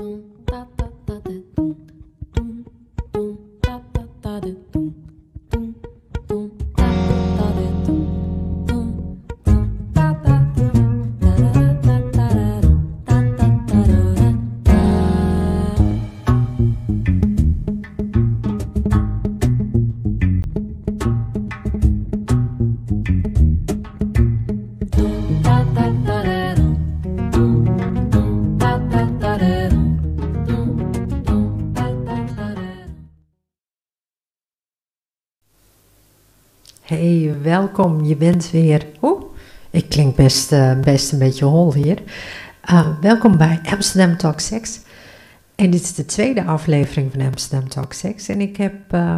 [0.00, 0.16] Hey,
[37.42, 38.04] welkom.
[38.04, 38.86] Je bent weer.
[39.02, 39.22] Oeh,
[39.70, 42.02] ik klink best, uh, best een beetje hol hier.
[42.70, 44.80] Uh, welkom bij Amsterdam Talk Sex.
[45.54, 48.28] En dit is de tweede aflevering van Amsterdam Talk Sex.
[48.28, 49.16] En ik heb uh,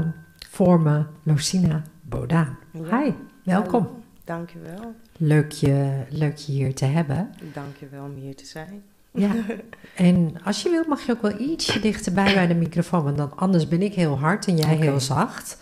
[0.50, 2.58] voor me Lucina Bodaan.
[2.72, 2.98] Ja.
[2.98, 3.12] Hi,
[3.44, 3.82] welkom.
[3.82, 4.00] Hallo.
[4.24, 4.94] Dankjewel.
[5.16, 7.30] Leuk je, leuk je hier te hebben.
[7.52, 8.82] Dankjewel om hier te zijn.
[9.10, 9.30] Ja,
[9.94, 13.36] en als je wilt mag je ook wel ietsje dichterbij bij de microfoon, want dan
[13.36, 14.86] anders ben ik heel hard en jij okay.
[14.86, 15.58] heel zacht.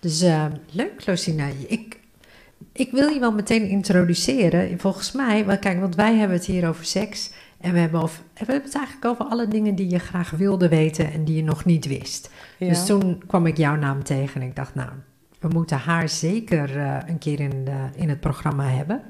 [0.00, 1.48] Dus uh, leuk, Lucina.
[1.66, 1.97] Ik,
[2.72, 4.78] ik wil je wel meteen introduceren.
[4.78, 7.30] Volgens mij, wel, kijk, want wij hebben het hier over seks.
[7.60, 10.68] En we hebben, over, we hebben het eigenlijk over alle dingen die je graag wilde
[10.68, 12.30] weten en die je nog niet wist.
[12.58, 12.68] Ja.
[12.68, 14.90] Dus toen kwam ik jouw naam tegen en ik dacht, nou,
[15.38, 19.02] we moeten haar zeker uh, een keer in, de, in het programma hebben.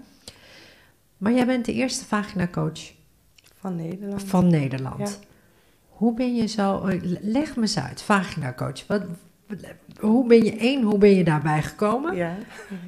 [1.16, 2.92] Maar jij bent de eerste vagina-coach
[3.54, 4.22] van Nederland.
[4.22, 4.98] Van Nederland.
[4.98, 5.26] Ja.
[5.88, 6.88] Hoe ben je zo,
[7.20, 8.86] leg me eens uit, vagina-coach.
[8.86, 9.02] Wat,
[10.00, 12.16] hoe ben je één, hoe ben je daarbij gekomen?
[12.16, 12.36] Ja.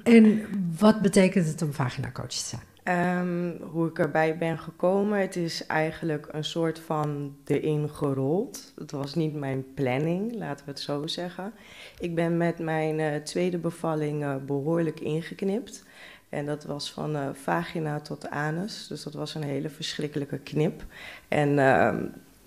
[0.02, 0.44] En
[0.78, 2.68] wat betekent het om vagina-coach te zijn?
[2.84, 8.72] Um, hoe ik erbij ben gekomen, het is eigenlijk een soort van erin gerold.
[8.78, 11.52] Het was niet mijn planning, laten we het zo zeggen.
[11.98, 15.84] Ik ben met mijn uh, tweede bevalling uh, behoorlijk ingeknipt.
[16.28, 18.86] En dat was van uh, vagina tot anus.
[18.86, 20.84] Dus dat was een hele verschrikkelijke knip.
[21.28, 21.58] En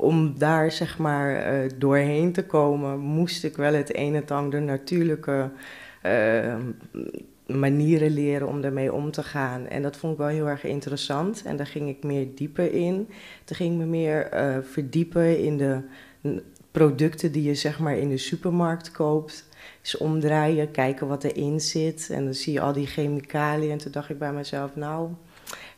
[0.03, 4.61] om daar zeg maar uh, doorheen te komen, moest ik wel het een en ander
[4.61, 5.49] natuurlijke
[6.05, 6.55] uh,
[7.47, 9.67] manieren leren om ermee om te gaan.
[9.67, 11.43] En dat vond ik wel heel erg interessant.
[11.45, 13.09] En daar ging ik meer dieper in.
[13.43, 15.81] Toen ging ik me meer uh, verdiepen in de
[16.71, 19.47] producten die je zeg maar in de supermarkt koopt.
[19.81, 22.09] Dus omdraaien, kijken wat erin zit.
[22.11, 23.71] En dan zie je al die chemicaliën.
[23.71, 25.09] En toen dacht ik bij mezelf, nou,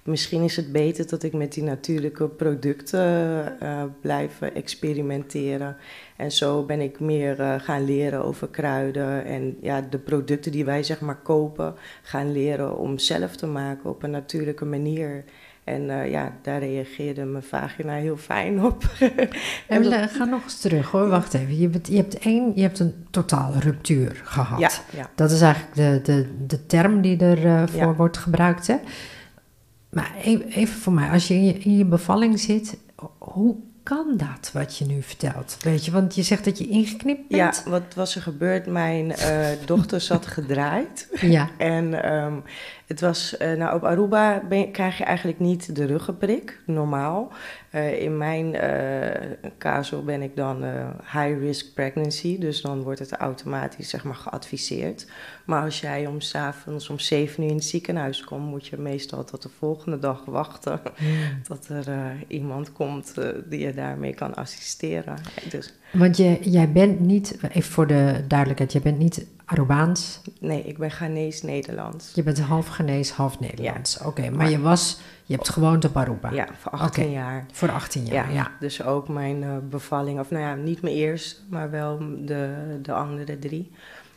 [0.05, 5.77] misschien is het beter dat ik met die natuurlijke producten uh, blijf experimenteren.
[6.15, 10.65] En zo ben ik meer uh, gaan leren over kruiden en ja, de producten die
[10.65, 15.23] wij zeg maar kopen, gaan leren om zelf te maken op een natuurlijke manier.
[15.63, 18.83] En uh, ja, daar reageerde mijn vagina heel fijn op.
[19.67, 21.59] en we gaan nog eens terug hoor, wacht even.
[21.59, 24.59] Je, bent, je, hebt, één, je hebt een totale ruptuur gehad.
[24.59, 25.09] Ja, ja.
[25.15, 27.93] Dat is eigenlijk de, de, de term die ervoor ja.
[27.93, 28.67] wordt gebruikt.
[28.67, 28.75] Hè?
[29.95, 30.11] Maar
[30.49, 32.77] even voor mij, als je in, je in je bevalling zit,
[33.17, 35.57] hoe kan dat wat je nu vertelt?
[35.61, 37.61] Weet je, want je zegt dat je ingeknipt bent.
[37.65, 38.65] Ja, wat was er gebeurd?
[38.65, 41.07] Mijn uh, dochter zat gedraaid.
[41.21, 41.49] Ja.
[41.57, 42.43] En um,
[42.87, 47.31] het was, uh, nou op Aruba ben, krijg je eigenlijk niet de ruggenprik, normaal.
[47.71, 48.55] Uh, in mijn
[49.57, 50.63] caso ben ik dan
[50.99, 55.07] high risk pregnancy, dus dan wordt het automatisch zeg maar geadviseerd.
[55.45, 59.23] Maar als jij om s'avonds om 7 uur in het ziekenhuis komt, moet je meestal
[59.23, 60.81] tot de volgende dag wachten.
[60.99, 61.43] Mm.
[61.43, 65.15] Tot er uh, iemand komt uh, die je daarmee kan assisteren.
[65.49, 65.73] Dus.
[65.97, 70.21] Want je, jij bent niet, even voor de duidelijkheid, je bent niet Arubaans?
[70.39, 72.11] Nee, ik ben Ghanese Nederlands.
[72.13, 73.93] Je bent half Ghanese, half Nederlands.
[73.93, 73.99] Ja.
[73.99, 76.31] Oké, okay, maar, maar, je was, je hebt gewoond op Aruba?
[76.31, 77.15] Ja, voor 18 okay.
[77.15, 77.45] jaar.
[77.51, 78.33] Voor 18 jaar, ja.
[78.33, 78.51] ja.
[78.59, 82.93] Dus ook mijn uh, bevalling, of nou ja, niet mijn eerste, maar wel de, de
[82.93, 83.71] andere drie.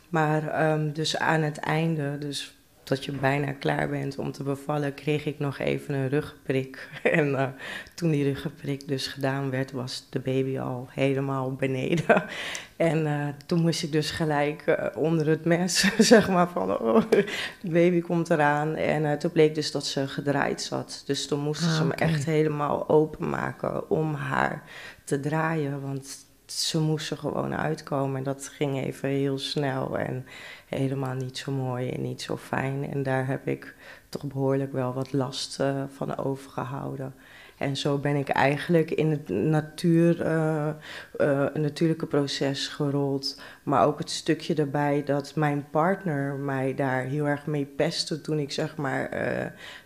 [0.09, 2.58] Maar um, dus aan het einde, dus
[2.89, 6.89] dat je bijna klaar bent om te bevallen, kreeg ik nog even een rugprik.
[7.03, 7.47] En uh,
[7.95, 12.23] toen die rugprik dus gedaan werd, was de baby al helemaal beneden.
[12.75, 17.01] En uh, toen moest ik dus gelijk uh, onder het mes, zeg maar, van oh,
[17.09, 17.25] de
[17.61, 18.75] baby komt eraan.
[18.75, 21.03] En toen bleek dus dat ze gedraaid zat.
[21.05, 22.07] Dus toen moesten ah, ze okay.
[22.07, 24.63] me echt helemaal openmaken om haar
[25.03, 25.81] te draaien.
[25.81, 28.17] Want ze moesten gewoon uitkomen.
[28.17, 30.25] En dat ging even heel snel en
[30.65, 32.91] helemaal niet zo mooi en niet zo fijn.
[32.91, 33.75] En daar heb ik
[34.09, 37.13] toch behoorlijk wel wat last uh, van overgehouden.
[37.57, 40.69] En zo ben ik eigenlijk in het natuur, uh,
[41.17, 43.41] uh, natuurlijke proces gerold.
[43.63, 48.39] Maar ook het stukje erbij dat mijn partner mij daar heel erg mee pestte toen
[48.39, 49.09] ik zeg maar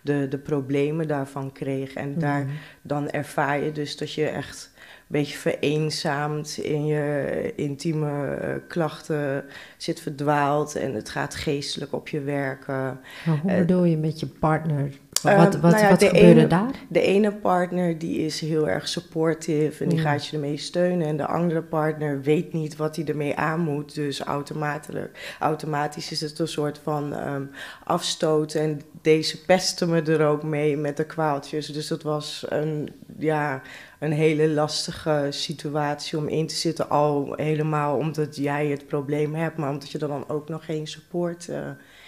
[0.01, 1.93] de, de problemen daarvan kreeg.
[1.93, 2.51] En daar, mm.
[2.81, 4.72] dan ervaar je dus dat je echt
[5.07, 9.45] beetje vereenzaamd in je intieme uh, klachten
[9.77, 12.99] zit verdwaald en het gaat geestelijk op je werken.
[13.25, 14.91] Maar hoe uh, bedoel je met je partner?
[15.23, 16.71] Wat, Ehm, wat, nou ja, wat de gebeurde ene- daar?
[16.89, 20.03] De ene partner die is heel erg supportive en die Ja.
[20.11, 21.07] gaat je ermee steunen.
[21.07, 23.95] En de andere partner weet niet wat hij ermee aan moet.
[23.95, 24.95] Dus automatisch,
[25.39, 27.43] automatisch is het een soort van ehm,
[27.83, 28.53] afstoot.
[28.53, 31.67] En deze pesten me er ook mee met de kwaaltjes.
[31.67, 33.61] Dus dat was een, ja,
[34.03, 36.89] een hele lastige situatie om in te zitten.
[36.89, 40.87] Al helemaal omdat jij het probleem hebt, maar omdat je er dan ook nog geen
[40.87, 41.61] support eh,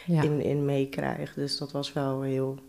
[0.06, 0.22] Ja.
[0.22, 1.36] in, in meekrijgt.
[1.36, 2.60] Dus dat was wel heel,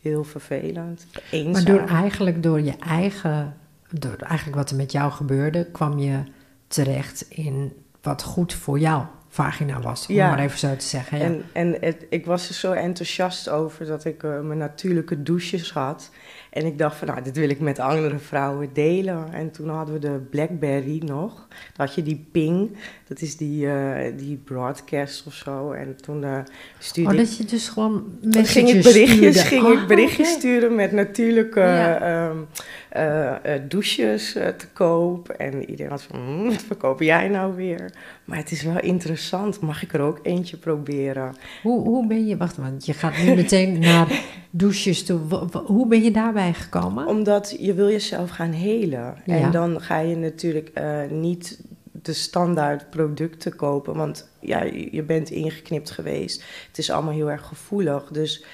[0.00, 1.06] heel vervelend.
[1.30, 1.52] Eenzaam.
[1.52, 3.56] Maar door, eigenlijk door je eigen,
[3.90, 6.22] door eigenlijk wat er met jou gebeurde, kwam je
[6.66, 7.72] terecht in
[8.02, 10.06] wat goed voor jouw vagina was.
[10.06, 10.28] Om Ja.
[10.30, 11.18] maar even zo te zeggen.
[11.18, 11.24] Ja.
[11.24, 15.72] En, en het, ik was er zo enthousiast over dat ik eh, mijn natuurlijke douches
[15.72, 16.10] had.
[16.50, 19.32] En ik dacht van, nou, dit wil ik met andere vrouwen delen.
[19.32, 21.34] En toen hadden we de Blackberry nog.
[21.48, 22.76] Dan had je die ping,
[23.08, 25.72] dat is die, eh, die broadcast of zo.
[25.72, 26.38] En toen eh
[26.78, 27.24] stuurde oh, ik...
[27.26, 29.64] dat je dus gewoon messages ging ik berichtjes, stuurde.
[29.64, 30.38] ging Oh, ik berichtjes oké.
[30.38, 32.00] sturen met natuurlijke Ja.
[32.00, 32.36] ehm,
[32.88, 33.34] eh,
[33.68, 35.28] douches eh, te koop.
[35.28, 37.92] En iedereen was van, hm, wat verkoop jij nou weer?
[38.24, 41.36] Maar het is wel interessant, mag ik er ook eentje proberen?
[41.62, 45.18] Hoe, hoe ben je, wacht, want je gaat nu meteen naar douches toe.
[45.66, 47.06] Hoe ben je daarbij gekomen?
[47.06, 49.14] Omdat je wil jezelf gaan helen.
[49.24, 49.36] Ja.
[49.36, 50.80] En dan ga je natuurlijk
[51.10, 51.60] niet
[51.92, 53.94] de standaard producten kopen.
[53.94, 56.44] Want ja, je bent ingeknipt geweest.
[56.68, 58.08] Het is allemaal heel erg gevoelig.
[58.12, 58.44] Dus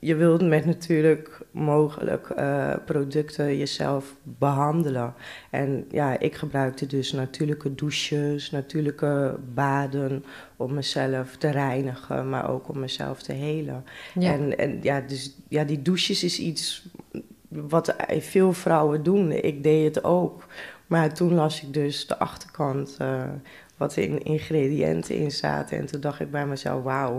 [0.00, 5.14] je wilt met natuurlijk mogelijk eh, producten jezelf behandelen.
[5.50, 10.24] En ja, ik gebruikte dus natuurlijke douches, natuurlijke baden
[10.56, 13.84] om mezelf te reinigen, maar ook om mezelf te helen.
[14.14, 14.32] Ja.
[14.32, 16.86] En, en ja, dus ja, die douches is iets
[17.48, 19.32] wat veel vrouwen doen.
[19.32, 20.46] Ik deed het ook.
[20.86, 23.22] Maar toen las ik dus de achterkant, eh,
[23.76, 25.78] wat in ingrediënten in zaten.
[25.78, 27.16] En toen dacht ik bij mezelf, wauw.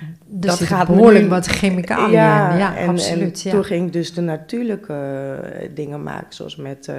[0.00, 2.12] er dat gaat behoorlijk nu- wat chemicaliën in.
[2.58, 3.42] Ja, en, absoluut.
[3.44, 3.50] En ja.
[3.50, 6.92] toen ging ik dus de natuurlijke eh, dingen maken, zoals met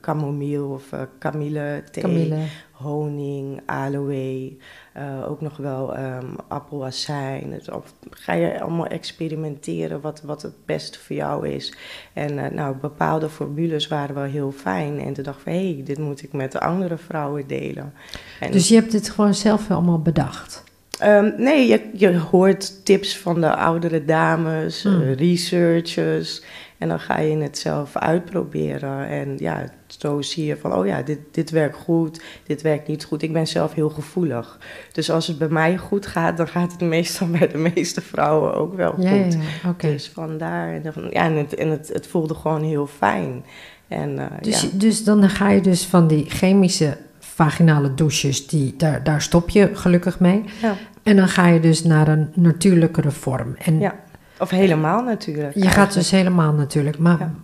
[0.00, 2.36] chamomile of eh kamille thee, Camille.
[2.82, 4.52] Honing, aloe,
[4.92, 7.50] eh, ook nog wel ehm appelazijn.
[7.50, 11.74] Dus of ga je allemaal experimenteren wat, wat het beste voor jou is.
[12.12, 15.00] En eh, nou, bepaalde formules waren wel heel fijn.
[15.00, 17.92] En toen dacht ik van, hé, hey, dit moet ik met andere vrouwen delen.
[18.40, 20.64] En, Dus je hebt dit gewoon zelf allemaal bedacht.
[20.98, 25.00] Ehm, nee, je, je hoort tips van de oudere dames, Hmm.
[25.12, 26.42] researchers.
[26.80, 29.08] En dan ga je het zelf uitproberen.
[29.08, 33.04] En ja, zo zie je van, oh ja, dit, dit werkt goed, dit werkt niet
[33.04, 33.22] goed.
[33.22, 34.58] Ik ben zelf heel gevoelig.
[34.92, 38.54] Dus als het bij mij goed gaat, dan gaat het meestal bij de meeste vrouwen
[38.54, 39.32] ook wel Ja, ja, goed.
[39.62, 39.86] ja, oké.
[39.86, 40.72] Dus vandaar.
[40.74, 43.44] En, dan van- ja, en, het, en het, het voelde gewoon heel fijn.
[43.88, 44.68] En, eh, Dus, ja.
[44.72, 49.70] dus dan ga je dus van die chemische vaginale douches, die, daar, daar stop je
[49.72, 50.44] gelukkig mee.
[50.62, 50.74] Ja.
[51.02, 53.54] En dan ga je dus naar een natuurlijkere vorm.
[53.64, 53.94] En Ja,
[54.40, 55.54] Of helemaal natuurlijk.
[55.54, 56.98] je gaat dus helemaal natuurlijk.
[56.98, 57.34] Maar, Ja.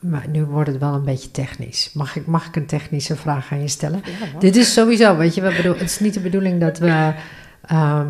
[0.00, 1.90] maar nu wordt het wel een beetje technisch.
[1.94, 4.02] Mag ik, mag ik een technische vraag aan je stellen?
[4.04, 4.38] Ja.
[4.38, 7.12] Dit is sowieso, weet je, we bedoel, het is niet de bedoeling dat we.
[7.66, 8.06] ehm,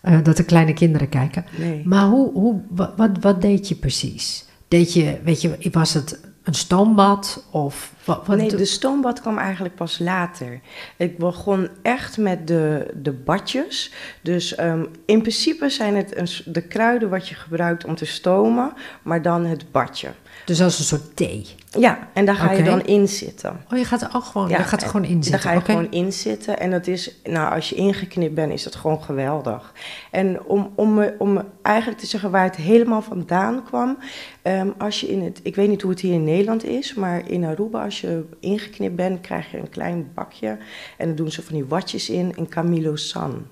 [0.00, 1.44] eh, dat de kleine kinderen kijken.
[1.58, 1.82] Nee.
[1.84, 4.44] Maar hoe, hoe, wat, wat, wat deed je precies?
[4.68, 8.26] Deed je, weet je, was het een stoombad of wat?
[8.26, 10.60] wat nee, de stoombad kwam eigenlijk pas later.
[10.96, 13.92] Ik begon echt met de, de badjes.
[14.22, 18.72] Dus ehm, in principe zijn het de kruiden wat je gebruikt om te stomen,
[19.02, 20.08] maar dan het badje.
[20.44, 21.46] Dus als een soort thee.
[21.78, 23.60] Ja, en daar ga je dan in zitten.
[23.72, 25.30] Oh, je gaat er ook gewoon, Ja, je gaat er gewoon in zitten.
[25.30, 26.58] Daar ga je gewoon in zitten.
[26.60, 29.72] En dat is, nou, als je ingeknipt bent, is dat gewoon geweldig.
[30.10, 33.98] En om, om, om eigenlijk te zeggen waar het helemaal vandaan kwam.
[34.42, 37.28] ehm, als je in het, ik weet niet hoe het hier in Nederland is, maar
[37.28, 40.58] in Aruba, als je ingeknipt bent, krijg je een klein bakje.
[40.96, 43.46] En dan doen ze van die watjes in, en Camilo San.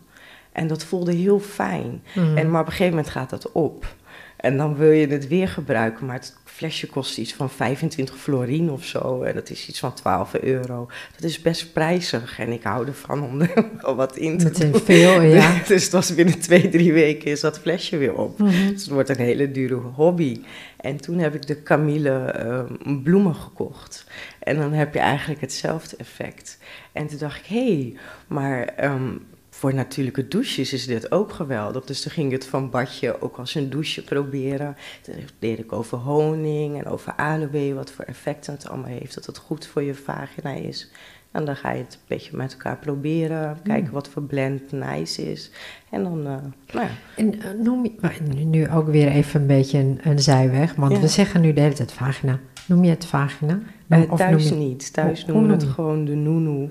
[0.52, 2.02] En dat voelde heel fijn.
[2.14, 2.36] Mhm.
[2.36, 3.96] En, maar op een gegeven moment gaat dat op.
[4.38, 8.70] En dan wil je het weer gebruiken, maar het flesje kost iets van 25 florien
[8.70, 9.22] of zo.
[9.22, 10.88] En dat is iets van 12 euro.
[11.14, 14.80] Dat is best prijzig en ik hou ervan om er wel wat in te doen.
[14.80, 15.60] veel, ja.
[15.68, 18.38] Dus het was binnen twee, drie weken is dat flesje weer op.
[18.38, 18.50] Mhm.
[18.50, 20.40] Dus het wordt een hele dure hobby.
[20.76, 24.04] En toen heb ik de Camille ehm, bloemen gekocht.
[24.38, 26.58] En dan heb je eigenlijk hetzelfde effect.
[26.92, 29.10] En toen dacht ik, hé, hey, maar ehm,
[29.58, 31.84] voor natuurlijke douches is dit ook geweldig.
[31.84, 34.76] Dus toen ging het van badje ook als een douche proberen.
[35.02, 39.14] Toen leerde ik over honing en over aloe, wat voor effecten het allemaal heeft.
[39.14, 40.90] Dat het goed voor je vagina is.
[41.30, 43.58] En dan ga je het een beetje met elkaar proberen.
[43.62, 45.50] Kijken wat voor blend nice is.
[45.90, 46.32] En dan, eh,
[46.74, 46.90] nou ja.
[47.16, 50.92] En eh, noem je, maar nu- ook weer even een beetje een, een zijweg, want
[50.92, 51.00] Ja.
[51.00, 52.38] we zeggen nu de hele tijd vagina.
[52.66, 53.60] Noem je het vagina?
[54.08, 54.92] Of thuis noem je niet.
[54.92, 56.68] Thuis noemen we het gewoon de noenoe.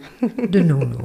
[0.50, 0.96] de noenu?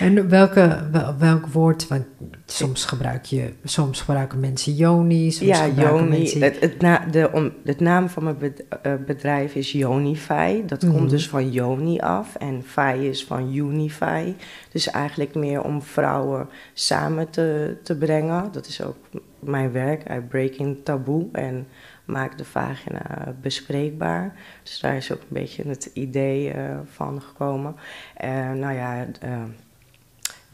[0.00, 2.04] En welke, welk woord, want
[2.46, 6.08] soms gebruik je, soms gebruiken mensen Joni, soms ja, Joni.
[6.08, 6.42] Mensen...
[6.42, 8.36] Het, het, na, de, om, het naam van mijn
[8.82, 10.64] eh, bedrijf is Jonify.
[10.64, 11.08] Dat komt mhm.
[11.08, 14.34] dus van Joni af en Fi is van Unify.
[14.72, 18.52] Dus eigenlijk meer om vrouwen samen te, te brengen.
[18.52, 18.96] Dat is ook
[19.38, 21.66] mijn werk, I break in taboe en
[22.04, 24.34] maak de vagina bespreekbaar.
[24.62, 27.76] Dus daar is ook een beetje het idee uh, van gekomen.
[28.24, 29.42] Uh, nou ja, uh,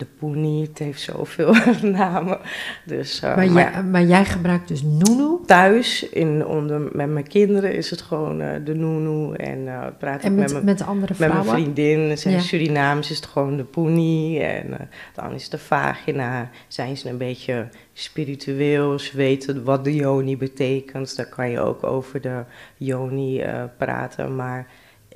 [0.03, 2.39] de Poenie, het heeft zoveel namen.
[2.85, 5.39] Dus, uh, maar, maar, jij, maar, jij gebruikt dus Nunu?
[5.47, 9.35] Thuis, in, onder, met mijn kinderen, is het gewoon uh, de Nunu.
[9.35, 11.39] En uh, praat en met, met, met andere vrouwen?
[11.39, 12.19] Met mijn vriendin.
[12.19, 12.41] Zijn ja.
[12.41, 14.41] Surinaams is het gewoon de Poenie.
[14.41, 16.51] En dan is de vagina.
[16.69, 18.99] Zijn ze een beetje spiritueel.
[18.99, 21.17] Ze weten wat de Joni betekent.
[21.17, 22.45] Daar kan je ook over de
[22.77, 23.45] Joni
[23.77, 24.37] praten.
[24.37, 24.67] Maar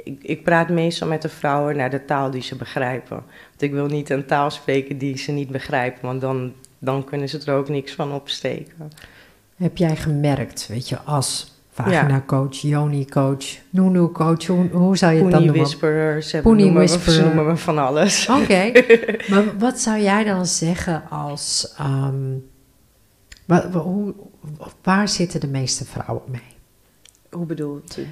[0.05, 3.17] ik, ik, praat meestal met de vrouwen naar de taal die ze begrijpen.
[3.49, 7.29] Want ik wil niet een taal spreken die ze niet begrijpen, want dan, dan kunnen
[7.29, 8.93] ze er ook niks van opsteken.
[9.57, 15.45] Heb jij gemerkt, weet je, als vagina-coach, Joni-coach, Nunu-coach, hoe, hoe zou je het dan
[15.45, 15.63] noemen?
[15.63, 17.25] Whisperers, Poenie Whisperer.
[17.25, 18.29] noemen we van alles.
[18.29, 18.73] Oké,
[19.31, 21.75] maar wat zou jij dan zeggen als...
[21.81, 22.49] Um,
[23.45, 23.71] waar,
[24.83, 26.55] waar zitten de meeste vrouwen mee?
[27.31, 28.07] Hoe bedoelt u?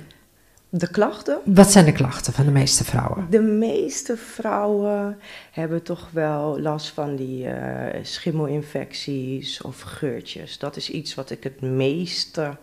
[0.77, 1.41] De klachten?
[1.45, 3.27] Wat zijn de klachten van de meeste vrouwen?
[3.31, 5.19] De meeste vrouwen
[5.51, 7.55] hebben toch wel last van die uh,
[8.03, 10.59] schimmelinfecties of geurtjes.
[10.59, 12.57] Dat is iets wat ik het meeste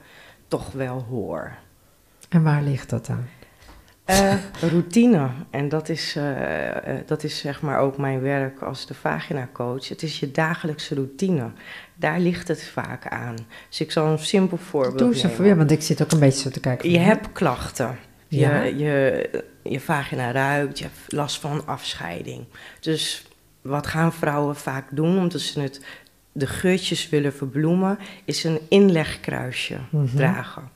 [0.47, 1.51] toch wel hoor.
[2.29, 3.29] En waar ligt dat aan?
[4.09, 4.33] Uh,
[4.69, 5.29] routine.
[5.49, 6.23] En dat is, uh,
[7.05, 9.87] dat is zeg maar ook mijn werk als de vagina coach.
[9.89, 11.51] Het is je dagelijkse routine.
[12.01, 13.35] Daar ligt het vaak aan.
[13.69, 15.45] Dus ik zal een simpel voorbeeld Doe ze nemen.
[15.45, 16.89] Ja, want ik zit ook een beetje zo te kijken.
[16.89, 17.97] Je hebt klachten.
[18.27, 18.61] Je, ja.
[18.63, 19.29] je,
[19.63, 22.45] je vagina ruikt, je hebt last van afscheiding.
[22.79, 23.25] Dus
[23.61, 25.81] wat gaan vrouwen vaak doen, omdat ze het,
[26.31, 30.15] de geurtjes willen verbloemen, is een inlegkruisje mhm.
[30.15, 30.69] dragen.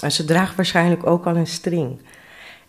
[0.00, 2.00] En ze draagt waarschijnlijk ook al een string.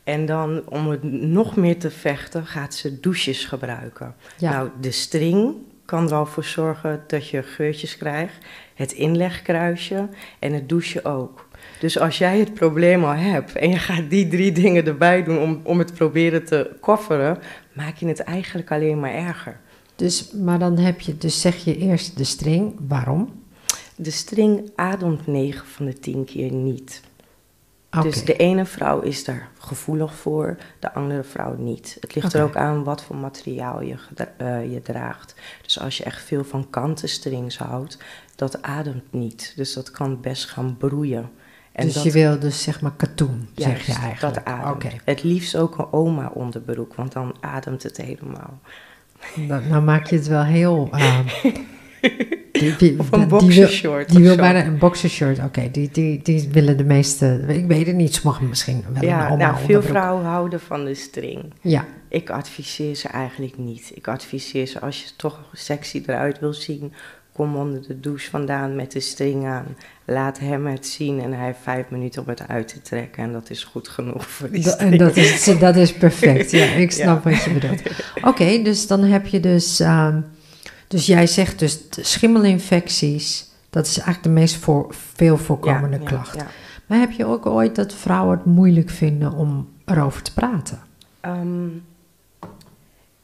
[0.04, 4.16] En dan, om het nog meer te vechten, gaat ze douches gebruiken.
[4.40, 5.56] Nou, de string
[5.86, 8.34] kan er al voor zorgen dat je geurtjes krijgt.
[8.74, 10.10] Het inlegkruisje
[10.40, 11.48] en het douchen ook.
[11.80, 15.40] Dus als jij het probleem al hebt en je gaat die drie dingen erbij doen
[15.40, 17.38] om, om het proberen te kofferen,
[17.74, 19.60] maak je het eigenlijk alleen maar erger.
[19.96, 22.76] Dus, maar dan heb je, dus zeg je eerst de string.
[22.88, 23.42] Waarom?
[23.96, 27.02] De string ademt 9 van de 10 keer niet.
[28.02, 31.98] Dus de ene vrouw is daar gevoelig voor, de andere vrouw niet.
[32.00, 33.96] Het ligt er ook aan wat voor materiaal je,
[34.42, 35.36] uh, je draagt.
[35.62, 37.98] Dus als je echt veel van kantenstrings houdt,
[38.36, 39.54] dat ademt niet.
[39.56, 41.32] Dus dat kan best gaan broeien.
[41.72, 44.36] En dus je wil dus zeg maar katoen, zeg je eigenlijk.
[44.36, 44.94] dat ademt.
[45.06, 48.60] Het liefst ook een oma onderbroek, want dan ademt het helemaal.
[49.48, 50.90] Dan, nou maak je het wel heel...
[50.94, 51.20] Uh,
[52.54, 54.10] die, of een boxershort.
[54.10, 55.40] Die wil, die wil bijna een boxershort.
[55.44, 57.44] Oké, die, die, die willen de meeste...
[57.48, 60.96] Ik weet het niet, sommigen misschien wel ja, een nou, veel vrouwen houden van de
[60.96, 61.54] string.
[61.62, 61.86] Ja.
[62.08, 63.92] Ik adviseer ze eigenlijk niet.
[63.94, 66.94] Ik adviseer ze als je toch sexy eruit wil zien
[67.34, 69.78] kom onder de douche vandaan met de string aan.
[70.06, 73.24] Laat hem het zien en hij heeft vijf minuten om het uit te trekken.
[73.24, 74.92] En dat is goed genoeg voor die string.
[74.92, 77.82] En dat is, dat is perfect, ja, ik snap wat je bedoelt.
[78.30, 79.82] Oké, dus dan heb je dus...
[79.82, 80.16] Uh,
[80.94, 83.50] dus jij zegt dus schimmelinfecties...
[83.70, 86.36] dat is eigenlijk de meest voor, veel voorkomende ja, klacht.
[86.36, 86.48] Ja,
[86.86, 90.82] maar heb je ook ooit dat vrouwen het moeilijk vinden om erover te praten?
[91.22, 91.86] Um,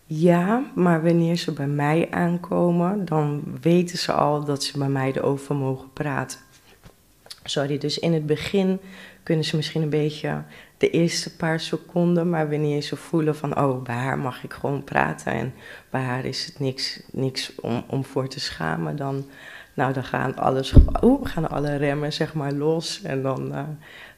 [0.06, 5.12] ja, maar wanneer ze bij mij aankomen, dan weten ze al dat ze bij mij
[5.16, 6.40] erover mogen praten.
[7.44, 8.80] Sorry, dus in het begin
[9.24, 10.44] kunnen ze misschien een beetje
[10.80, 14.84] de eerste paar seconden, maar wanneer ze voelen van, oh, bij haar mag ik gewoon
[14.84, 15.54] praten en
[15.90, 19.26] bij haar is het niks, niks om, om voor te schamen, dan,
[19.74, 23.62] nou, dan gaan, alles, oh, gaan alle remmen zeg maar los en dan, uh,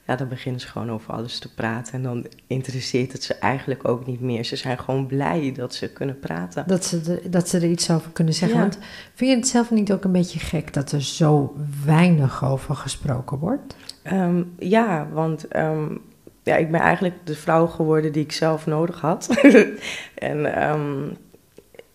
[0.07, 1.93] ja, dan beginnen ze gewoon over alles te praten.
[1.93, 4.43] En dan interesseert het ze eigenlijk ook niet meer.
[4.43, 6.63] Ze zijn gewoon blij dat ze kunnen praten.
[6.67, 8.59] Dat ze, dat ze er iets over kunnen zeggen.
[8.59, 8.77] Want
[9.13, 13.37] vind je het zelf niet ook een beetje gek dat er zo weinig over gesproken
[13.37, 13.75] wordt?
[14.03, 15.95] Ehm, ja, want ehm,
[16.43, 19.29] ja, ik ben eigenlijk de vrouw geworden die ik zelf nodig had.
[20.15, 21.17] en um,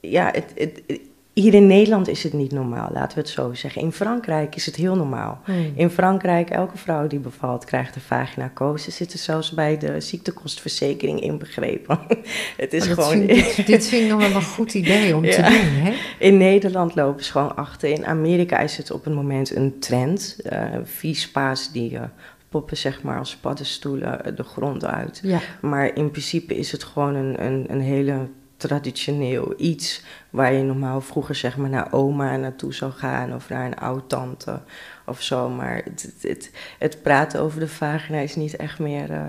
[0.01, 1.01] ja, het, het,
[1.43, 3.83] hier in Nederland is het niet normaal, laten we het zo zeggen.
[3.83, 5.41] In Frankrijk is het heel normaal.
[5.45, 5.73] Hmm.
[5.75, 8.97] In Frankrijk, elke vrouw die bevalt krijgt een vaginacosis.
[8.97, 11.99] Zit er zelfs bij de ziektekostverzekering inbegrepen.
[12.57, 13.27] het is gewoon...
[13.27, 15.93] Vind, dit, vind ik nog wel een goed idee om te doen, hè?
[16.19, 17.89] In Nederland lopen ze gewoon achter.
[17.89, 20.37] In Amerika is het op het moment een trend.
[20.53, 22.01] Uh, viespaas die uh,
[22.49, 25.21] poppen zeg maar als paddenstoelen de grond uit.
[25.23, 25.41] Ja.
[25.61, 31.01] Maar in principe is het gewoon een, een, een hele traditioneel iets waar je normaal
[31.01, 34.61] vroeger zeg maar naar oma naartoe zou gaan of naar een oud-tante
[35.07, 35.49] of zo.
[35.49, 39.11] Maar het, het, het, praten over de vagina is niet echt meer.
[39.11, 39.23] Uh,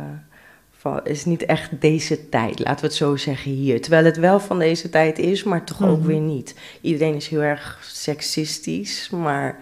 [0.72, 3.82] van, is niet echt deze tijd, laten we het zo zeggen hier.
[3.82, 6.08] Terwijl het wel van deze tijd is, maar toch ook Mhm.
[6.08, 6.56] weer niet.
[6.82, 9.58] Iedereen is heel erg seksistisch, maar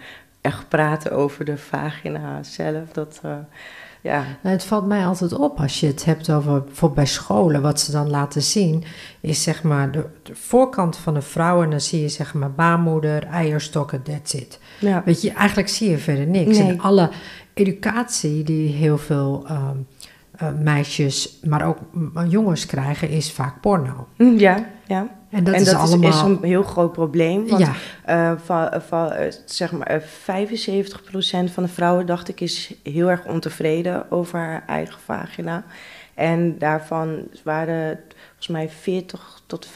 [0.46, 3.20] echt praten over de vagina zelf, dat.
[3.24, 3.32] uh,
[4.00, 4.24] ja.
[4.42, 7.62] Nou, het valt mij altijd op als je het hebt over bijvoorbeeld bij scholen.
[7.62, 8.84] Wat ze dan laten zien
[9.20, 11.62] is zeg maar de, de voorkant van de vrouw.
[11.62, 14.60] En dan zie je zeg maar baarmoeder, eierstokken, that's it.
[14.78, 15.02] Ja.
[15.04, 16.58] Weet je, eigenlijk zie je verder niks.
[16.58, 16.68] Nee.
[16.68, 17.10] En alle
[17.54, 19.86] educatie die heel veel um,
[20.42, 21.78] uh, meisjes, maar ook
[22.28, 24.06] jongens krijgen, is vaak porno.
[24.36, 25.08] Ja, ja.
[25.36, 26.10] En dat, en is, dat allemaal...
[26.10, 27.48] is, een heel groot probleem.
[27.48, 27.68] Want
[28.06, 28.32] ja.
[28.32, 30.04] uh, van, van, uh, zeg maar, 75%
[31.52, 35.64] van de vrouwen, dacht ik, is heel erg ontevreden over haar eigen vagina.
[36.14, 39.70] En daarvan waren volgens mij 40 tot 50%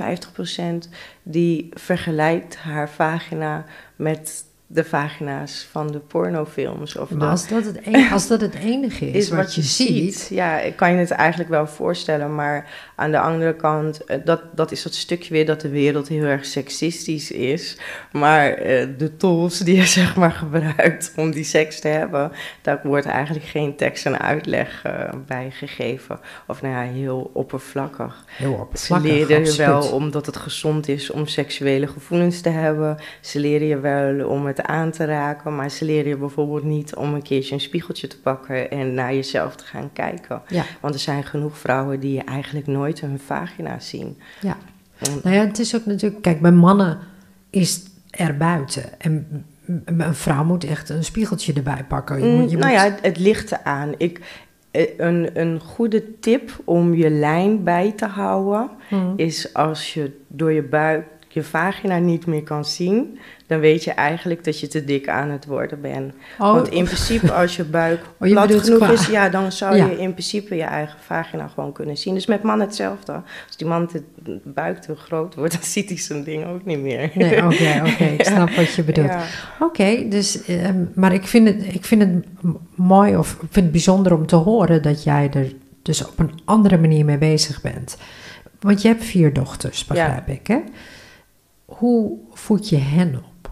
[1.22, 3.64] die vergelijkt haar vagina
[3.96, 6.96] met de vagina's van de pornofilms.
[6.96, 9.62] Of maar als, dat het enige, als dat het enige is, is wat, wat je,
[9.62, 10.26] ziet.
[10.30, 12.34] Ja, ik kan je het eigenlijk wel voorstellen.
[12.34, 16.09] Maar aan de andere kant, eh, dat, dat is dat stukje weer dat de wereld
[16.09, 17.76] heel erg seksistisch is.
[18.12, 22.33] Maar uh, de tools die je zeg maar gebruikt om die seks te hebben...
[22.62, 26.21] daar wordt eigenlijk geen tekst en uitleg uh, bij gegeven.
[26.47, 28.25] Of nou ja, heel oppervlakkig.
[28.26, 32.97] Heel oppervlakkig, Ze leren je wel omdat het gezond is om seksuele gevoelens te hebben.
[33.21, 36.95] Ze leren je wel om het aan te raken, maar ze leren je bijvoorbeeld niet
[36.95, 40.42] om een keertje een spiegeltje te pakken en naar jezelf te gaan kijken.
[40.49, 40.64] Ja.
[40.80, 44.18] Want er zijn genoeg vrouwen die eigenlijk nooit hun vagina zien.
[44.40, 44.56] Ja.
[45.23, 46.99] Nou ja, het is ook natuurlijk, kijk, bij mannen
[47.50, 49.00] is er buiten.
[49.00, 49.44] En
[49.85, 52.23] een vrouw moet echt een spiegeltje erbij pakken.
[52.23, 52.80] Je moet, je nou moet...
[52.80, 53.94] ja, het ligt eraan.
[53.97, 54.20] Ik,
[54.70, 59.12] eh, een, een goede tip om je lijn bij te houden Hmm.
[59.16, 63.90] is als je door je buik je vagina niet meer kan zien, dan weet je
[63.90, 66.12] eigenlijk dat je te dik aan het worden bent.
[66.38, 66.52] Oh.
[66.52, 69.76] Want in principe, als je buik Oh, je plat genoeg qua- is, ja, dan zou
[69.76, 69.86] Ja.
[69.86, 72.14] je in principe je eigen vagina gewoon kunnen zien.
[72.14, 73.12] Dus met mannen hetzelfde.
[73.47, 74.02] Als die man te,
[74.45, 77.10] buik te groot wordt, dan ziet hij zijn ding ook niet meer.
[77.14, 79.08] Nee, oké, oké, ik snap wat je bedoelt.
[79.08, 79.25] Ja.
[79.60, 82.25] Oké, dus, ehm, maar ik vind, het, ik vind het
[82.75, 86.40] mooi of ik vind het bijzonder om te horen dat jij er dus op een
[86.45, 87.97] andere manier mee bezig bent.
[88.60, 90.58] Want je hebt vier dochters, begrijp ik, hè?
[91.80, 93.50] Hoe voed je hen op?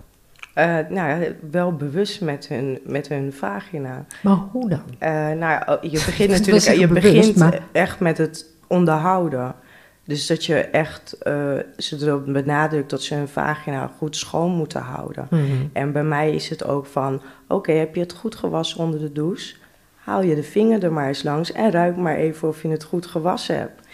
[0.55, 4.07] Eh, nou ja, wel bewust met hun, met hun vagina.
[4.23, 4.83] Maar hoe dan?
[4.99, 9.55] Eh, nou ja, je begint natuurlijk, je bewust, begint maar- echt met het onderhouden.
[10.05, 14.81] Dus dat je echt uh, ze erop benadrukt dat ze hun vagina goed schoon moeten
[14.81, 15.27] houden.
[15.31, 15.45] Mhm.
[15.73, 19.01] En bij mij is het ook van, oké, okay, heb je het goed gewassen onder
[19.01, 19.55] de douche?
[19.95, 22.85] Haal je de vinger er maar eens langs en ruik maar even of je het
[22.85, 23.87] goed gewassen hebt.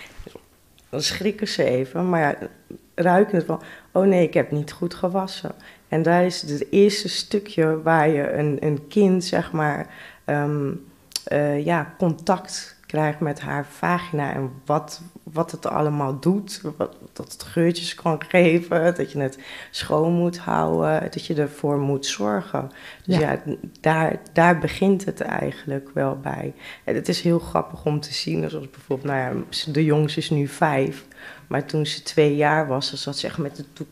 [0.88, 2.49] Dan schrikken ze even, maar ja,
[2.94, 3.62] ruiken het van,
[3.94, 5.52] oh nee, ik heb niet goed gewassen.
[5.88, 9.94] En daar is het eerste stukje waar je een, een kind, zeg maar,
[10.26, 10.85] um,
[11.33, 16.61] uh, ja, contact krijgt met haar vagina en wat, wat het allemaal doet.
[16.76, 19.38] Wat, dat het geurtjes kan geven, dat je het
[19.70, 22.70] schoon moet houden, dat je ervoor moet zorgen.
[23.04, 23.42] Dus ja, ja
[23.80, 26.54] daar, daar begint het eigenlijk wel bij.
[26.85, 30.30] En het is heel grappig om te zien, zoals bijvoorbeeld, nou ja, de jongste is
[30.30, 31.07] nu vijf.
[31.55, 33.88] Maar toen ze twee jaar was, dan zat ze echt met de toek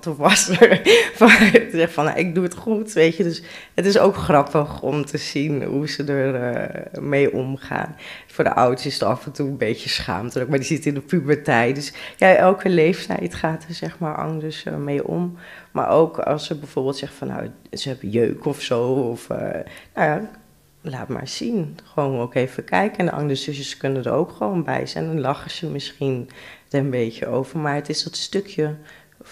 [0.00, 0.80] te wassen.
[1.18, 1.30] van,
[1.88, 3.22] van nou, ik doe het goed, weet je.
[3.22, 3.42] Dus
[3.74, 7.96] het is ook grappig om te zien hoe ze er uh, mee omgaan.
[8.26, 10.94] Voor de ouders is het af en toe een beetje schaamtelijk, maar die zit in
[10.94, 11.74] de puberteit.
[11.74, 15.36] Dus ja, elke leeftijd gaat er zeg maar anders uh, mee om.
[15.70, 18.82] Maar ook als ze bijvoorbeeld zegt van, nou, ze hebben jeuk of zo.
[18.82, 19.62] Of, uh, nou
[19.94, 20.30] ja,
[20.90, 21.78] laat maar zien.
[21.84, 22.98] Gewoon ook even kijken.
[22.98, 25.06] En de andere zusjes kunnen er ook gewoon bij zijn.
[25.06, 26.28] Dan lachen ze misschien
[26.70, 27.58] er een beetje over.
[27.58, 28.74] Maar het is dat stukje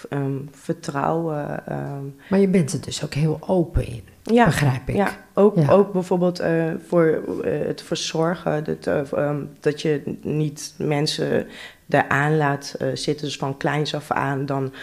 [0.09, 1.63] um, vertrouwen.
[1.71, 4.95] Um, maar je bent er dus ook heel open in, ja, begrijp ik.
[4.95, 5.71] Ja, ook, Ja.
[5.71, 8.63] ook bijvoorbeeld uh, voor uh, het verzorgen.
[8.63, 11.47] Dat, uh, um, dat je niet mensen
[11.89, 13.25] eraan laat zitten.
[13.25, 14.73] Dus van kleins af aan dan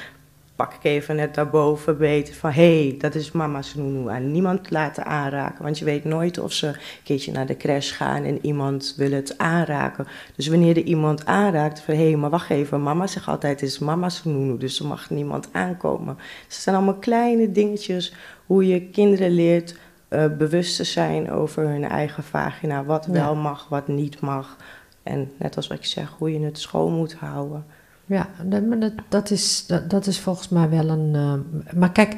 [0.62, 2.50] pak ik even net daarboven weten van...
[2.50, 4.10] hé, hey, dat is mama Snoenoe.
[4.10, 5.62] En niemand laten aanraken.
[5.62, 8.24] Want je weet nooit of ze een keertje naar de crash gaan...
[8.24, 10.06] en iemand wil het aanraken.
[10.36, 11.94] Dus wanneer er iemand aanraakt van...
[11.94, 13.60] hé, hey, maar wacht even, mama zegt altijd...
[13.60, 16.14] het is mama Snoenoe, dus er mag niemand aankomen.
[16.16, 18.14] Dus het zijn allemaal kleine dingetjes...
[18.46, 19.74] hoe je kinderen leert
[20.08, 22.84] uh, bewust te zijn over hun eigen vagina.
[22.84, 23.12] Wat Ja.
[23.12, 24.56] wel mag, wat niet mag.
[25.02, 27.64] En net als wat ik zeg, hoe je het schoon moet houden.
[28.06, 31.14] Ja, dat, dat, is, dat, is volgens mij wel een.
[31.14, 32.16] eh, maar kijk,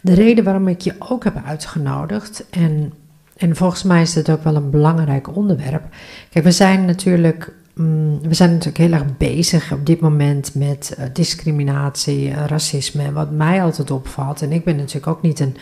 [0.00, 2.44] de reden waarom ik je ook heb uitgenodigd.
[2.50, 2.92] En,
[3.36, 5.82] en volgens mij is dit ook wel een belangrijk onderwerp.
[6.30, 10.96] Kijk, we zijn natuurlijk mm, we zijn natuurlijk heel erg bezig op dit moment met
[10.98, 13.02] uh, discriminatie, uh, racisme.
[13.02, 15.56] En wat mij altijd opvalt, en ik ben natuurlijk ook niet een.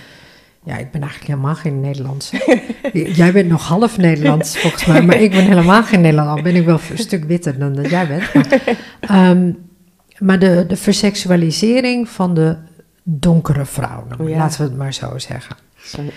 [0.64, 2.30] Ja, ik ben eigenlijk helemaal geen Nederlands.
[2.92, 6.36] jij bent nog half Nederlands volgens mij, maar ik ben helemaal geen Nederlander.
[6.36, 8.34] Al ben ik wel een stuk witter dan dat jij bent.
[8.34, 9.58] Maar, um,
[10.18, 12.56] maar de, de verseksualisering van de
[13.02, 14.36] donkere vrouw, ja.
[14.36, 15.56] laten we het maar zo zeggen.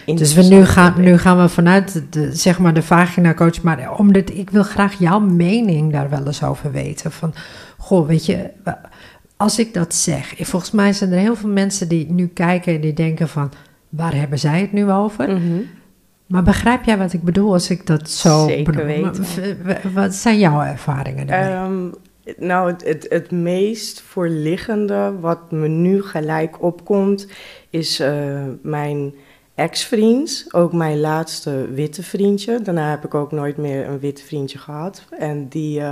[0.06, 3.97] Dus we nu, gaan, nu gaan we vanuit de, zeg maar de vagina coach, maar
[3.97, 7.12] omdat ik wil graag jouw mening daar wel eens over weten.
[7.12, 7.34] Van,
[7.77, 8.49] goh, weet je,
[9.38, 12.82] als ik dat zeg, volgens mij zijn er heel veel mensen die nu kijken en
[12.82, 13.51] die denken van,
[13.91, 15.30] waar hebben zij het nu over?
[15.30, 15.62] Mhm.
[16.27, 19.25] Maar begrijp jij wat ik bedoel als ik dat zo Zeker weten.
[19.93, 21.77] Wat zijn jouw ervaringen daarmee?
[21.77, 21.93] Um,
[22.38, 27.27] nou, het, het, het meest voorliggende wat me nu gelijk opkomt,
[27.69, 29.13] is uh, mijn
[29.56, 32.62] ex-vriend, ook mijn laatste witte vriendje.
[32.62, 35.06] Daarna heb ik ook nooit meer een wit vriendje gehad.
[35.19, 35.91] En die, uh,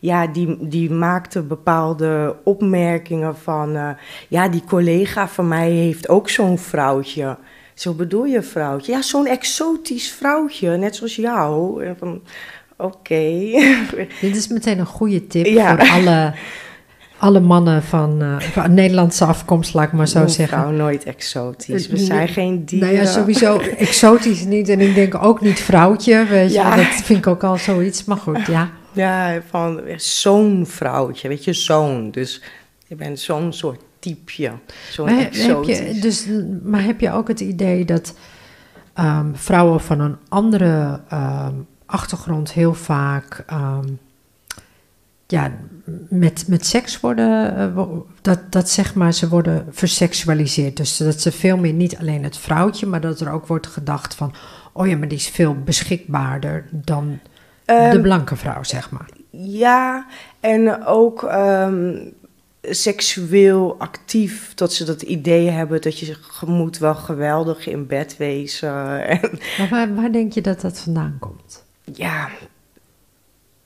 [0.00, 3.76] ja, die, die maakte bepaalde opmerkingen van...
[3.76, 3.90] Uh,
[4.28, 7.36] ja, die collega van mij heeft ook zo'n vrouwtje.
[7.74, 8.92] Zo bedoel je vrouwtje?
[8.92, 11.84] Ja, zo'n exotisch vrouwtje, net zoals jou.
[11.98, 12.20] Van,
[12.76, 12.94] oké.
[12.96, 13.76] Okay.
[14.20, 15.76] Dit is meteen een goede tip ja.
[15.76, 16.32] voor alle
[17.20, 20.58] alle mannen van, uh, van, Nederlandse afkomst, laat ik maar zo zeggen.
[20.58, 21.88] vrouw nooit exotisch.
[21.88, 22.88] We zijn geen dieren.
[22.88, 24.68] Nou ja, sowieso exotisch niet.
[24.68, 26.76] En ik denk ook niet vrouwtje, weet Ja.
[26.76, 26.82] je.
[26.82, 28.04] Dat vind ik ook al zoiets.
[28.04, 28.70] Maar goed, ja.
[28.92, 32.10] Ja, van zo'n vrouwtje, weet je, zo'n.
[32.10, 32.42] Dus
[32.86, 34.52] je bent zo'n soort typeje,
[34.90, 36.26] zo'n Maar heb, je, dus,
[36.62, 38.14] maar heb je ook het idee dat
[38.94, 41.54] ehm, vrouwen van een andere ehm,
[41.86, 43.44] achtergrond heel vaak...
[43.46, 43.86] ehm,
[45.30, 45.52] ja,
[46.08, 47.84] met, met seks worden, eh,
[48.20, 50.76] dat, dat zeg maar, ze worden verseksualiseerd.
[50.76, 54.14] Dus dat ze veel meer niet alleen het vrouwtje, maar dat er ook wordt gedacht
[54.14, 54.34] van,
[54.72, 57.18] oh ja, maar die is veel beschikbaarder dan
[57.76, 59.08] de Ehm, blanke vrouw, zeg maar.
[59.30, 60.06] Ja,
[60.40, 61.96] en ook ehm,
[62.62, 68.16] seksueel actief, dat ze dat idee hebben dat je je moet wel geweldig in bed
[68.16, 69.00] wezen.
[69.08, 71.64] En Maar waar, waar denk je dat dat vandaan komt?
[71.94, 72.28] ja,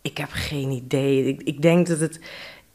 [0.03, 1.27] ik heb geen idee.
[1.27, 2.21] Ik, ik denk dat het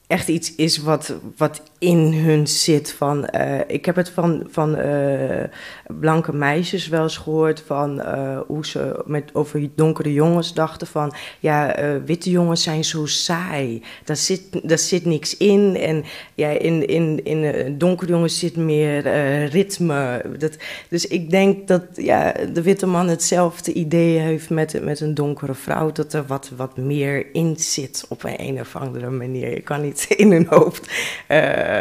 [0.08, 2.92] echt iets is wat, wat in hun zit.
[2.92, 5.44] Van, eh, ik heb het van, van eh,
[5.88, 11.13] blanke meisjes wel eens gehoord van eh, hoe ze met, over donkere jongens dachten van
[11.39, 13.84] ja, witte jongens zijn zo saai.
[14.04, 15.76] Daar zit, daar zit niks in.
[15.76, 16.04] En
[16.36, 19.02] ja, in, in, in donkere jongens zit meer
[19.46, 20.22] ritme.
[20.38, 20.58] Dat,
[20.89, 25.54] dus ik denk dat ja, de witte man hetzelfde idee heeft met, met een donkere
[25.54, 25.92] vrouw.
[25.92, 29.50] Dat er wat, wat meer in zit op een, een of andere manier.
[29.50, 30.92] Je kan niet in hun hoofd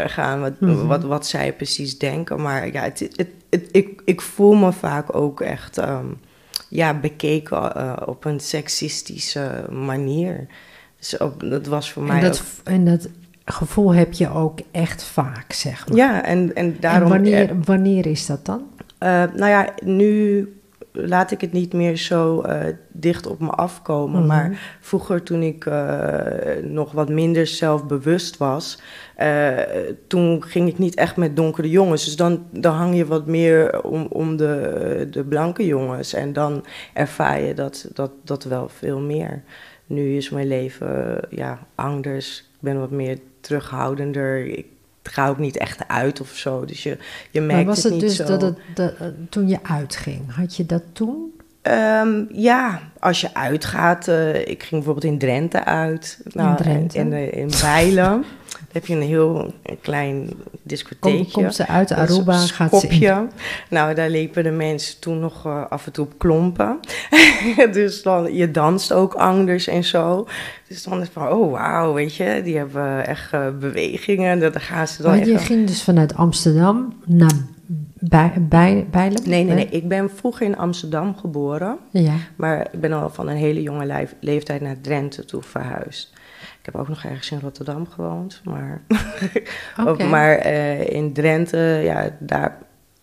[0.07, 0.87] gaan wat, Mhm.
[0.87, 2.43] wat, wat zij precies denken.
[2.43, 6.07] Maar ja, het, het, het, ik, ik voel me vaak ook echt ehm,
[6.69, 10.47] ja, bekeken eh, op een seksistische manier.
[10.99, 13.09] Dus ook, dat was voor mij En dat, ook- en dat
[13.45, 15.97] gevoel heb je ook echt vaak, zeg maar.
[15.97, 17.03] Ja, en, en daarom...
[17.03, 18.63] en wanneer, wanneer is dat dan?
[18.99, 20.49] Eh, nou ja, nu
[21.07, 24.19] laat ik het niet meer zo eh, dicht op me afkomen.
[24.19, 24.29] Mhm.
[24.29, 26.19] Maar vroeger, toen ik eh,
[26.63, 28.81] nog wat minder zelfbewust was,
[29.17, 29.57] eh,
[30.07, 32.05] toen ging ik niet echt met donkere jongens.
[32.05, 36.15] Dus dan, dan hang je wat meer om, om de, de blanke jongens.
[36.15, 39.43] En dan ervaar je dat, dat, dat wel veel meer.
[39.87, 42.39] Nu is mijn leven ja, anders.
[42.39, 44.47] Ik ben wat meer terughoudender.
[44.47, 44.67] Ik
[45.09, 46.65] ga ook niet echt uit of zo.
[46.65, 46.99] Dus je,
[47.31, 48.25] je merkt Maar was het, het niet dus zo.
[48.27, 50.35] dat het dat, eh, toen je uitging?
[50.35, 51.33] Had je dat toen?
[51.69, 54.09] Ehm, ja, als je uitgaat.
[54.09, 56.21] eh, ik ging bijvoorbeeld in Drenthe uit.
[56.33, 56.99] Nou, Drenthe?
[56.99, 58.25] In, in, in Bijlen.
[58.51, 59.53] Daar heb je een heel
[59.83, 60.31] klein
[60.63, 61.33] discotheekje.
[61.33, 63.31] komt ze uit Dat Aruba, een gaat ze in.
[63.71, 66.79] Nou, daar liepen de mensen toen nog eh, af en toe op klompen.
[67.73, 70.29] dus dan, je danst ook anders en zo.
[70.69, 74.39] Dus dan is van, oh wauw, weet je, die hebben echt eh, bewegingen.
[74.39, 75.29] Dan gaan ze dan Maar echt...
[75.29, 77.47] je ging dus vanuit Amsterdam naar
[78.01, 79.23] bij, bij, Bijlen?
[79.25, 79.69] Nee, nee, nee.
[79.69, 81.79] Ik ben vroeger in Amsterdam geboren.
[81.91, 82.15] Ja.
[82.37, 86.13] Maar ik ben al van een hele jonge leeftijd naar Drenthe toe verhuisd.
[86.59, 88.41] Ik heb ook nog ergens in Rotterdam gewoond.
[88.45, 88.83] Maar,
[90.11, 92.59] maar eh, in Drenthe, ja, daar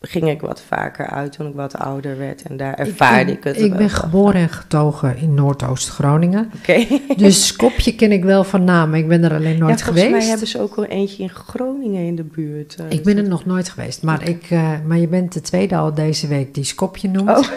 [0.07, 2.41] ging ik wat vaker uit toen ik wat ouder werd.
[2.41, 3.77] En daar ervaarde ik, het Ik wel.
[3.77, 6.51] ben geboren en getogen in Noordoost-Groningen.
[6.59, 6.85] Oké.
[7.23, 10.09] Dus Skopje ken ik wel van naam, ik ben er alleen nooit ja, volgens geweest.
[10.21, 12.75] mij hebben ze ook wel eentje in Groningen in de buurt.
[12.75, 12.85] eh.
[12.89, 15.93] Ik ben er nog nooit geweest, maar, ik, eh, maar je bent de tweede al
[15.93, 17.29] deze week die Skopje noemt.
[17.29, 17.43] Oh.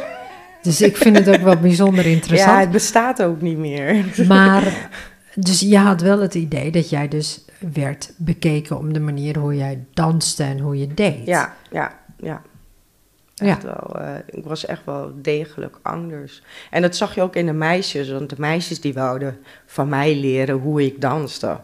[0.63, 2.59] Dus ik vind het ook wel bijzonder Ja, interessant.
[2.61, 4.05] het bestaat ook niet meer.
[4.29, 4.89] Maar,
[5.35, 9.57] dus je had wel het idee dat jij dus werd bekeken om de manier hoe
[9.57, 11.27] jij danste en hoe je deed.
[11.27, 12.43] Ja, ja, ja.
[13.37, 16.43] Echt wel, eh, ik was echt wel degelijk anders.
[16.71, 20.17] En dat zag je ook in de meisjes, want de meisjes die wouden van mij
[20.17, 21.61] leren hoe ik danste.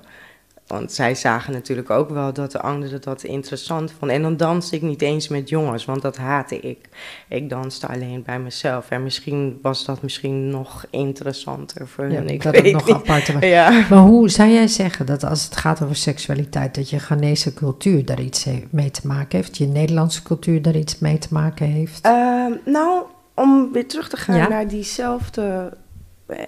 [0.75, 4.17] Want zij zagen natuurlijk ook wel dat de anderen dat interessant vonden.
[4.17, 6.89] En dan danste ik niet eens met jongens, want dat haatte ik.
[7.29, 8.91] Ik danste alleen bij mezelf.
[8.91, 12.29] En misschien was dat misschien nog interessanter voor ja, hen.
[12.29, 12.95] Ik dat weet nog niet.
[12.95, 13.33] apart.
[13.41, 13.71] Ja.
[13.91, 18.05] Maar hoe zou jij zeggen dat als het gaat over seksualiteit, dat je Ghanese cultuur
[18.05, 22.05] daar iets mee te maken heeft, je Nederlandse cultuur daar iets mee te maken heeft?
[22.05, 23.03] Ehm, nou,
[23.35, 24.49] om weer terug te gaan Ja.
[24.49, 25.77] naar diezelfde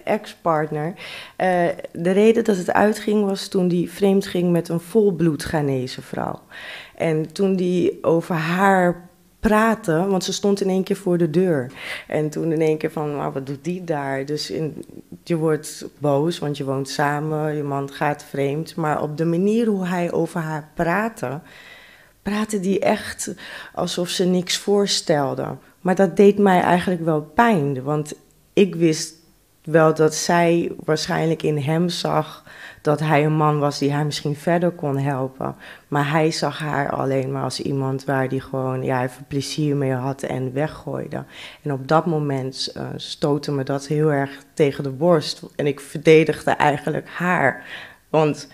[0.04, 0.94] ex-partner.
[1.36, 6.02] Eh, de reden dat het uitging was toen die vreemd ging met een volbloed Ghanese
[6.02, 6.40] vrouw.
[6.94, 9.08] En toen die over haar
[9.40, 11.72] praatte, want ze stond in één keer voor de deur.
[12.06, 14.24] En toen in één keer van, wat doet die daar?
[14.24, 14.84] Dus in,
[15.24, 18.76] je wordt boos, want je woont samen, je man gaat vreemd.
[18.76, 21.40] Maar op de manier hoe hij over haar praatte,
[22.22, 23.34] praatte die echt
[23.74, 25.56] alsof ze niks voorstelde.
[25.80, 28.14] Maar dat deed mij eigenlijk wel pijn, want
[28.52, 29.14] ik wist
[29.66, 32.44] wel dat zij waarschijnlijk in hem zag
[32.82, 35.54] dat hij een man was die haar misschien verder kon helpen.
[35.88, 39.92] Maar hij zag haar alleen maar als iemand waar hij gewoon ja, even plezier mee
[39.92, 41.24] had en weggooide.
[41.62, 45.42] En op dat moment uh, stootte me dat heel erg tegen de borst.
[45.56, 47.64] En ik verdedigde eigenlijk haar.
[48.08, 48.48] Want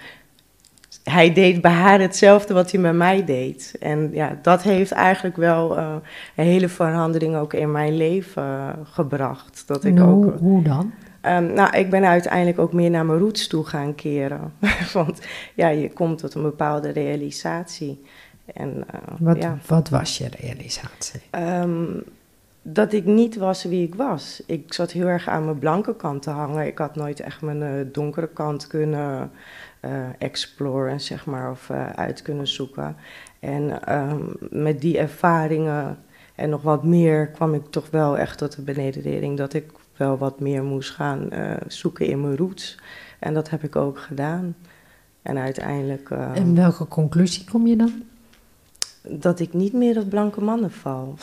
[1.05, 3.77] hij deed bij haar hetzelfde wat hij bij mij deed.
[3.81, 5.94] En ja, dat heeft eigenlijk wel uh,
[6.37, 9.64] een hele verandering ook in mijn leven uh, gebracht.
[9.66, 10.92] Dat ik hoe, ook, hoe dan?
[11.26, 14.52] Um, nou, ik ben uiteindelijk ook meer naar mijn roots toe gaan keren.
[14.92, 15.20] Want
[15.54, 18.02] ja, je komt tot een bepaalde realisatie.
[18.54, 19.58] En, uh, wat, ja.
[19.66, 21.20] wat was je realisatie?
[21.30, 22.02] Um,
[22.62, 24.42] dat ik niet was wie ik was.
[24.46, 26.66] Ik zat heel erg aan mijn blanke kant te hangen.
[26.66, 29.30] Ik had nooit echt mijn uh, donkere kant kunnen
[29.80, 32.96] uh, exploren, zeg maar, of uit kunnen zoeken.
[33.40, 35.98] En um, met die ervaringen
[36.35, 39.70] en nog wat meer kwam ik toch wel echt tot de benedenering dat ik
[40.02, 42.78] wel wat meer moest gaan uh, zoeken in mijn roots.
[43.18, 44.54] En dat heb ik ook gedaan.
[45.22, 46.08] En uiteindelijk.
[46.12, 48.02] Uh, en welke conclusie kom je dan?
[49.02, 51.14] Dat ik niet meer op blanke mannen val.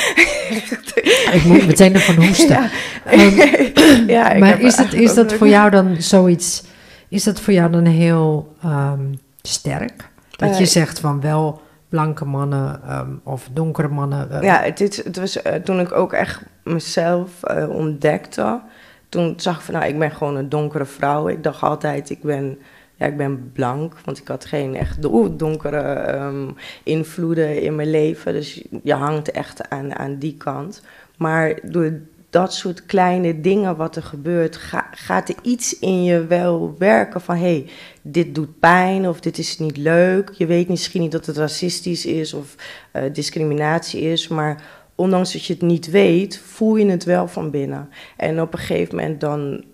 [1.36, 2.48] ik moet meteen ervan hoesten.
[2.48, 2.70] Ja.
[3.12, 6.62] Um, ja, maar is, het, is dat voor jou dan zoiets?
[7.08, 10.08] Is dat voor jou dan heel um, sterk?
[10.30, 11.62] Dat uh, je zegt van wel
[11.92, 14.28] blanke mannen um, of donkere mannen.
[14.32, 14.42] Uh.
[14.42, 18.60] Ja, het, het was uh, toen ik ook echt mezelf uh, ontdekte.
[19.08, 21.28] Toen zag ik van, nou, ik ben gewoon een donkere vrouw.
[21.28, 22.58] Ik dacht altijd, ik ben,
[22.94, 25.02] ja, ik ben blank, want ik had geen echt
[25.38, 28.32] donkere um, invloeden in mijn leven.
[28.32, 30.82] Dus je hangt echt aan, aan die kant.
[31.16, 31.92] Maar door
[32.32, 37.20] dat soort kleine dingen wat er gebeurt, ga, gaat er iets in je wel werken
[37.20, 37.66] van hé, hey,
[38.02, 40.30] dit doet pijn of dit is niet leuk.
[40.30, 42.54] Je weet misschien niet dat het racistisch is of
[42.92, 44.62] uh, discriminatie is, maar
[44.94, 47.88] ondanks dat je het niet weet, voel je het wel van binnen.
[48.16, 49.64] En op een gegeven moment dan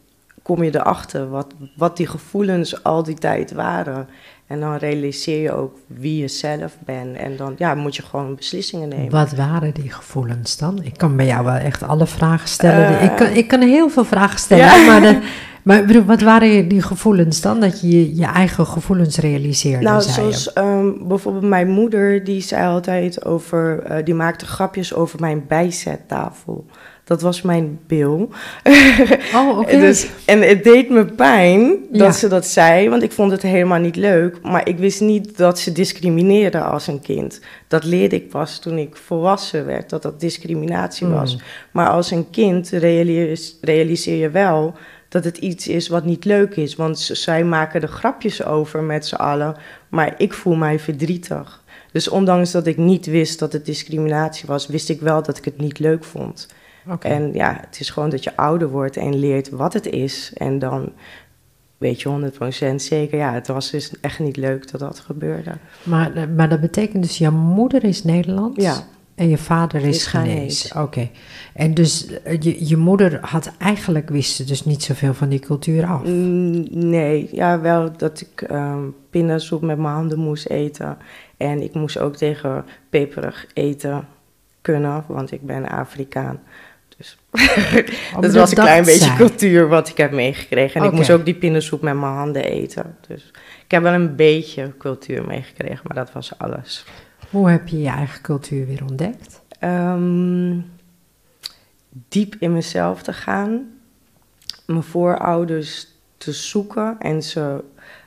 [0.42, 4.08] kom je erachter wat, wat die gevoelens al die tijd waren.
[4.48, 7.16] En dan realiseer je ook wie je zelf bent.
[7.16, 9.10] En dan ja, moet je gewoon beslissingen nemen.
[9.10, 10.82] Wat waren die gevoelens dan?
[10.82, 12.90] Ik kan bij jou wel echt alle vragen stellen.
[12.90, 14.64] Uh, ik, kan, ik kan heel veel vragen stellen.
[14.64, 14.86] Ja.
[14.86, 15.20] Maar, de,
[15.62, 17.60] maar bedoel, wat waren die gevoelens dan?
[17.60, 19.84] Dat je je eigen gevoelens realiseerde?
[19.84, 23.90] Nou, zoals um, bijvoorbeeld mijn moeder, die zei altijd over...
[23.90, 26.66] Uh, die maakte grapjes over mijn bijzettafel.
[27.08, 28.28] Dat was mijn bil.
[29.34, 29.58] Oh, oké.
[29.58, 29.80] Okay.
[29.86, 32.12] dus, en het deed me pijn dat ja.
[32.12, 34.42] ze dat zei, want ik vond het helemaal niet leuk.
[34.42, 37.40] Maar ik wist niet dat ze discrimineerde als een kind.
[37.68, 41.16] Dat leerde ik pas toen ik volwassen werd, dat dat discriminatie Hmm.
[41.16, 41.38] was.
[41.70, 44.74] Maar als een kind realis realiseer je wel
[45.08, 46.76] dat het iets is wat niet leuk is.
[46.76, 49.56] Want zij maken er grapjes over met z'n allen,
[49.88, 51.62] maar ik voel mij verdrietig.
[51.92, 55.44] Dus ondanks dat ik niet wist dat het discriminatie was, wist ik wel dat ik
[55.44, 56.48] het niet leuk vond.
[56.90, 57.12] Okay.
[57.12, 60.32] En ja, het is gewoon dat je ouder wordt en leert wat het is.
[60.34, 60.92] En dan
[61.78, 62.32] weet je
[62.72, 65.52] 100% zeker, ja, het was dus echt niet leuk dat dat gebeurde.
[65.82, 68.64] Maar, maar dat betekent dus, jouw moeder is Nederlands?
[68.64, 68.86] Ja.
[69.14, 70.68] En je vader is, is Ghanese?
[70.74, 70.82] Oké.
[70.82, 71.10] Okay.
[71.54, 72.08] En dus
[72.40, 76.04] je, je moeder had eigenlijk, wist dus niet zoveel van die cultuur af?
[76.04, 80.96] Mm, nee, ja, wel dat ik um, pindasoep met mijn handen moest eten.
[81.36, 84.06] En ik moest ook tegen peperig eten
[84.60, 86.40] kunnen, want ik ben Afrikaan.
[86.98, 87.18] Dus
[88.14, 89.16] oh, dat was een klein beetje zijn.
[89.16, 90.74] cultuur wat ik heb meegekregen.
[90.74, 90.88] En okay.
[90.88, 92.96] ik moest ook die pindasoep met mijn handen eten.
[93.08, 93.30] Dus
[93.64, 96.84] ik heb wel een beetje cultuur meegekregen, maar dat was alles.
[97.30, 99.42] Hoe heb je je eigen cultuur weer ontdekt?
[99.60, 100.70] Um,
[101.90, 103.66] diep in mezelf te gaan.
[104.66, 107.64] Mijn voorouders te zoeken en ze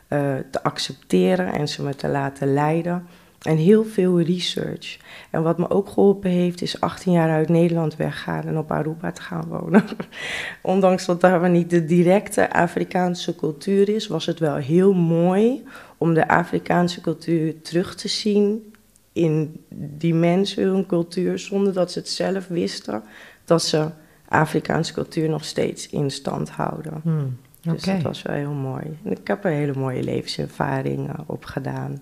[0.10, 3.08] uh, te accepteren en ze me te laten leiden.
[3.42, 4.98] En heel veel research.
[5.30, 9.12] En wat me ook geholpen heeft, is 18 jaar uit Nederland weggaan en op Aruba
[9.12, 9.84] te gaan wonen.
[10.62, 15.64] Ondanks dat daar niet de directe Afrikaanse cultuur is, was het wel heel mooi
[15.98, 18.74] om de Afrikaanse cultuur terug te zien
[19.14, 23.04] in die mensen, hun cultuur, zonder dat ze het zelf wisten,
[23.46, 23.90] dat ze
[24.28, 27.00] Afrikaanse cultuur nog steeds in stand houden.
[27.04, 28.84] Hmm, Dus dat was wel heel mooi.
[29.04, 32.02] En ik heb er hele mooie levenservaring op gedaan.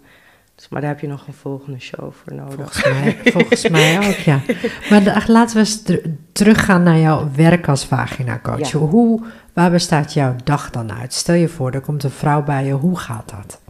[0.60, 2.56] Dus, maar daar heb je nog een volgende show voor nodig.
[2.56, 4.42] Volgens mij, volgens mij ook, ja.
[4.90, 5.84] Maar laten we eens
[6.32, 8.72] teruggaan naar jouw werk als vagina-coach.
[8.72, 9.22] Hoe,
[9.54, 11.14] waar bestaat jouw dag dan uit?
[11.14, 12.72] Stel je voor, er komt een vrouw bij je.
[12.72, 13.62] Hoe gaat dat?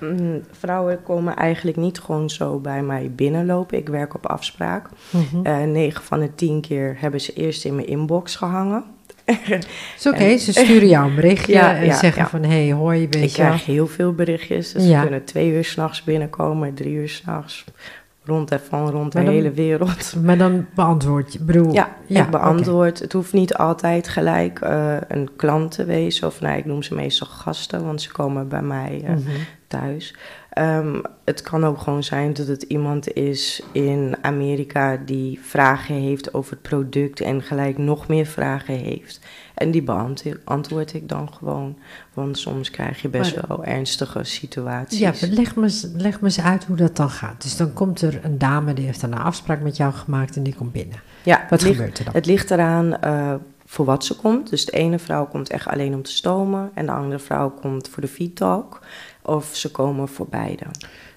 [0.00, 3.78] Mm, vrouwen komen eigenlijk niet gewoon zo bij mij binnenlopen.
[3.78, 4.88] Ik werk op afspraak.
[5.10, 8.84] Mm 9 van de 10 keer hebben ze eerst in mijn inbox gehangen.
[9.98, 12.42] is oké, ze sturen jou een berichtje en zeggen van...
[12.42, 14.72] hé, hey, hoor je, weet Ik krijg heel veel berichtjes.
[14.72, 17.64] Dus ze kunnen twee uur s'nachts binnenkomen, drie uur s'nachts.
[18.26, 20.14] Rond en van rond de hele wereld.
[20.24, 21.72] Maar dan beantwoord je, bedoel...
[21.72, 22.98] Ja, ik beantwoord.
[22.98, 26.26] Het hoeft niet altijd gelijk uh, een klant te wezen.
[26.26, 29.46] Of nou, ik noem ze meestal gasten, want ze komen bij mij uh, mm -hmm.
[29.66, 30.14] thuis.
[30.58, 36.34] Um, het kan ook gewoon zijn dat het iemand is in Amerika die vragen heeft
[36.34, 39.20] over het product en gelijk nog meer vragen heeft.
[39.54, 41.76] En die beantwoord ik dan gewoon,
[42.12, 44.98] want soms krijg je best maar, wel ernstige situaties.
[44.98, 47.42] Ja, leg me, leg me eens uit hoe dat dan gaat.
[47.42, 50.54] Dus dan komt er een dame die heeft een afspraak met jou gemaakt en die
[50.54, 51.00] komt binnen.
[51.22, 52.14] Ja, wat ligt, gebeurt er dan?
[52.14, 53.34] Het ligt eraan uh,
[53.66, 54.50] voor wat ze komt.
[54.50, 57.88] Dus de ene vrouw komt echt alleen om te stomen en de andere vrouw komt
[57.88, 58.80] voor de feed talk
[59.22, 60.64] of ze komen voor beide.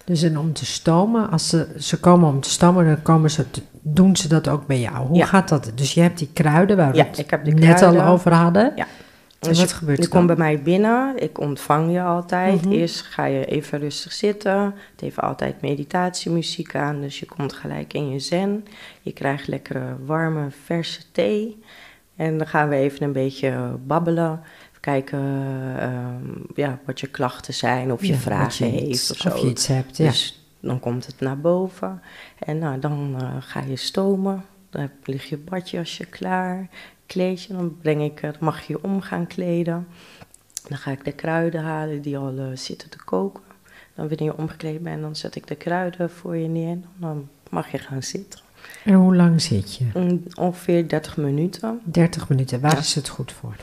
[0.07, 3.51] Dus en om te stomen, als ze, ze komen om te stomen, dan komen ze
[3.51, 5.07] te, doen ze dat ook bij jou.
[5.07, 5.25] Hoe Ja.
[5.25, 5.71] gaat dat?
[5.75, 8.33] Dus je hebt die kruiden waar we Ja, het ik heb die net al over
[8.33, 8.71] hadden.
[8.75, 8.85] Ja.
[9.39, 10.17] En Dus wat je- gebeurt Je er dan?
[10.25, 12.61] komt bij mij binnen, ik ontvang je altijd.
[12.65, 12.71] Mhm.
[12.73, 14.61] Eerst ga je even rustig zitten.
[14.91, 18.65] Het heeft altijd meditatiemuziek aan, dus je komt gelijk in je zen.
[19.01, 21.61] Je krijgt lekkere, warme, verse thee.
[22.15, 24.39] En dan gaan we even een beetje babbelen.
[24.91, 25.19] Kijken
[25.79, 29.27] ehm, ja, wat je klachten zijn, of je Ja, vragen je heeft of zo.
[29.29, 30.05] Of je iets hebt, ja.
[30.09, 32.01] Dus dan komt het naar boven.
[32.39, 34.43] En nou, dan eh, ga je stomen.
[34.69, 36.69] Dan lig je badje als je klaar.
[37.05, 39.87] Kleed je, dan breng ik, eh, dan mag je je om gaan kleden.
[40.67, 43.43] Dan ga ik de kruiden halen die al eh, zitten te koken.
[43.95, 46.77] Dan wanneer je omgekleed bent, dan zet ik de kruiden voor je neer.
[46.95, 48.39] Dan mag je gaan zitten.
[48.83, 49.85] En hoe lang zit je?
[49.93, 52.59] Mm, Ongeveer 30 minuten 30 minuten.
[52.61, 52.77] Waar Ja.
[52.77, 53.55] is het goed voor?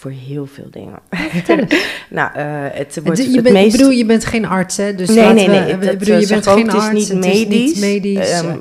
[0.00, 0.98] Voor heel veel dingen.
[2.10, 2.44] Nou, eh,
[2.78, 3.66] het wordt je, het bent, meest...
[3.74, 4.94] ik bedoel, je bent geen arts, hè?
[4.94, 5.72] Dus nee, nee, we- nee.
[5.88, 6.92] het- bedoel, je bent geen het is arts.
[6.98, 7.70] niet het medisch.
[7.70, 8.30] is niet medisch.
[8.30, 8.58] Ehm,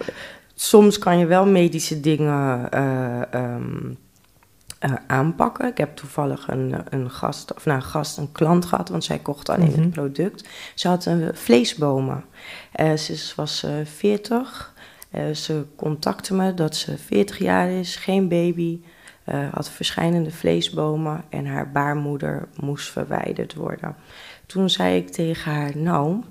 [0.55, 3.91] soms kan je wel medische dingen eh, ehm,
[4.79, 5.67] eh, aanpakken.
[5.67, 9.17] Ik heb toevallig een, een gast, of nou een gast, een klant gehad, want zij
[9.19, 9.79] kocht alleen Mhm.
[9.81, 10.47] het product.
[10.75, 12.23] Ze had een vleesbomen.
[12.71, 14.73] Eh, ze was eh 40.
[15.11, 18.79] Eh, ze contacte me dat ze 40 jaar is, geen baby,
[19.29, 23.95] eh, had verschillende vleesbomen en haar baarmoeder moest verwijderd worden.
[24.45, 26.23] Toen zei ik tegen haar, nou,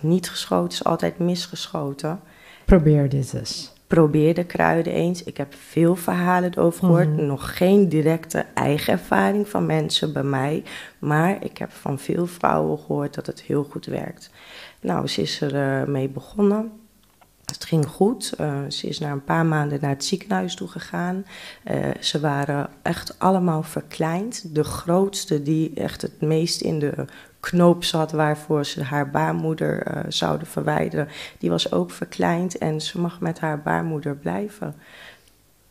[0.00, 2.20] niet geschoten is altijd misgeschoten.
[2.64, 3.72] Probeer dit eens.
[3.86, 5.22] Probeer de kruiden eens.
[5.22, 7.16] Ik heb veel verhalen erover gehoord.
[7.16, 7.26] Mhm.
[7.26, 10.62] Nog geen directe eigen ervaring van mensen bij mij.
[10.98, 14.30] Maar ik heb van veel vrouwen gehoord dat het heel goed werkt.
[14.80, 16.72] Nou, ze is er mee begonnen.
[17.52, 18.32] Het ging goed.
[18.32, 21.24] Eh, ze is na een paar maanden naar het ziekenhuis toe gegaan.
[21.64, 24.54] Eh, ze waren echt allemaal verkleind.
[24.54, 27.04] De grootste, die echt het meest in de
[27.40, 33.00] knoop zat, waarvoor ze haar baarmoeder eh, zouden verwijderen, die was ook verkleind en ze
[33.00, 34.74] mag met haar baarmoeder blijven.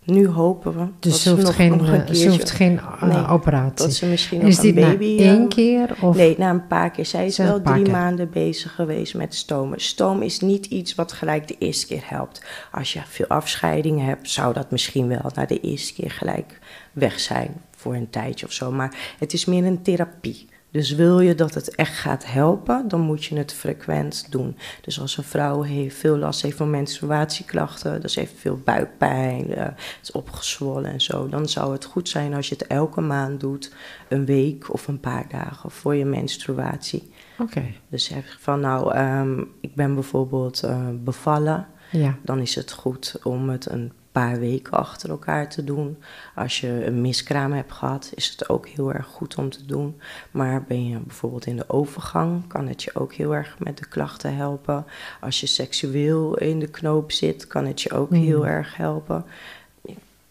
[0.03, 3.03] Nu hopen we Dus ze hoeft nog, geen, nog een eh, ze hoeft geen eh,
[3.03, 3.85] Nee, operatie.
[3.85, 5.17] dat ze misschien En is nog een baby...
[5.19, 5.95] eh, één keer?
[6.01, 6.15] Of?
[6.15, 7.05] Nee, na een paar keer.
[7.05, 7.91] Zij is wel drie keer.
[7.91, 9.81] maanden bezig geweest met stomen.
[9.81, 12.43] Stoom is niet iets wat gelijk de eerste keer helpt.
[12.71, 16.59] Als je veel afscheidingen hebt, zou dat misschien wel na de eerste keer gelijk
[16.91, 18.71] weg zijn voor een tijdje of zo.
[18.71, 20.49] Maar het is meer een therapie.
[20.71, 24.57] Dus wil je dat het echt gaat helpen, dan moet je het frequent doen.
[24.81, 29.67] Dus als een vrouw heeft veel last heeft van menstruatieklachten, dus heeft veel buikpijn, eh,
[30.01, 33.73] is opgezwollen en zo, dan zou het goed zijn als je het elke maand doet,
[34.07, 37.11] een week of een paar dagen voor je menstruatie.
[37.39, 42.17] Oké, Dus zeg van nou, ehm, ik ben bijvoorbeeld eh, bevallen, ja.
[42.23, 45.97] dan is het goed om het een paar weken achter elkaar te doen.
[46.35, 49.99] Als je een miskraam hebt gehad, is het ook heel erg goed om te doen.
[50.31, 53.87] Maar ben je bijvoorbeeld in de overgang, kan het je ook heel erg met de
[53.87, 54.85] klachten helpen.
[55.21, 58.21] Als je seksueel in de knoop zit, kan het je ook Mm.
[58.23, 59.25] heel erg helpen.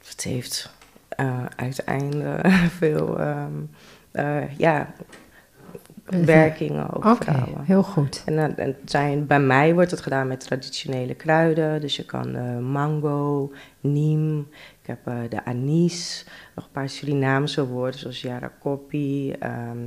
[0.08, 0.70] Het heeft
[1.08, 3.52] eh, uiteindelijk veel, ehm,
[4.10, 4.92] eh, ja,
[6.10, 7.64] werkingen ook Oké, vrouwen.
[7.64, 8.22] heel goed.
[8.26, 11.80] En, dan- en het zijn, bij mij wordt het gedaan met traditionele kruiden.
[11.80, 14.38] Dus je kan eh, mango, neem,
[14.80, 19.78] ik heb eh, de anis, nog een paar Surinaamse woorden zoals jarakopi, ehm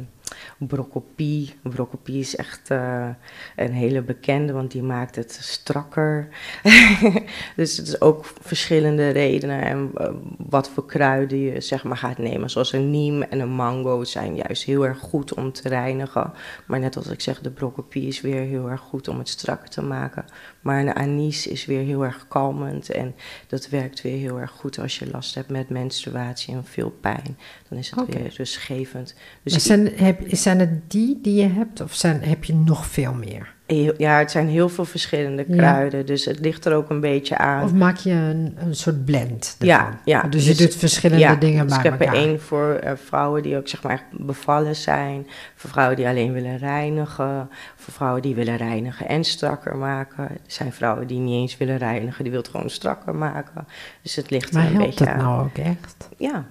[0.57, 1.53] brokopie.
[1.61, 3.07] Brokopie is echt eh,
[3.55, 6.27] een hele bekende, want die maakt het strakker.
[7.55, 12.17] dus het is ook verschillende redenen en eh, wat voor kruiden je zeg maar gaat
[12.17, 12.49] nemen.
[12.49, 16.33] Zoals een neem en een mango zijn juist heel erg goed om te reinigen.
[16.65, 19.69] Maar net als ik zeg, de brokopie is weer heel erg goed om het strakker
[19.69, 20.25] te maken.
[20.63, 23.15] Maar een anis is weer heel erg kalmend en
[23.47, 27.37] dat werkt weer heel erg goed als je last hebt met menstruatie en veel pijn.
[27.69, 29.15] Dan is het weer rustgevend.
[29.43, 33.13] Dus zijn, heb, zijn het die die je hebt of zijn, heb je nog veel
[33.13, 33.53] meer?
[33.65, 35.55] Heel- ja, het zijn heel veel verschillende Ja.
[35.55, 37.63] kruiden, dus het ligt er ook een beetje aan.
[37.63, 39.99] Of maak je een, een soort blend Ja, ervan?
[40.05, 40.21] ja.
[40.21, 42.91] Dus je Dus- doet verschillende ja, dingen dus bij ik heb er één voor eh,
[43.05, 45.27] vrouwen die ook zeg maar echt bevallen zijn.
[45.55, 47.49] Voor vrouwen die alleen willen reinigen.
[47.75, 50.23] Voor vrouwen die willen reinigen en strakker maken.
[50.29, 53.67] Er zijn vrouwen die niet eens willen reinigen, die wil het gewoon strakker maken.
[54.01, 55.19] Dus het ligt er Maar een helpt beetje dat aan.
[55.23, 56.09] nou ook echt?
[56.17, 56.45] Ja.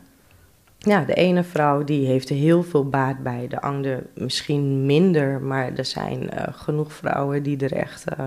[0.85, 5.41] Ja, de ene vrouw die heeft er heel veel baat bij, de andere misschien minder.
[5.41, 8.24] Maar er zijn eh, genoeg vrouwen die er echt, eh,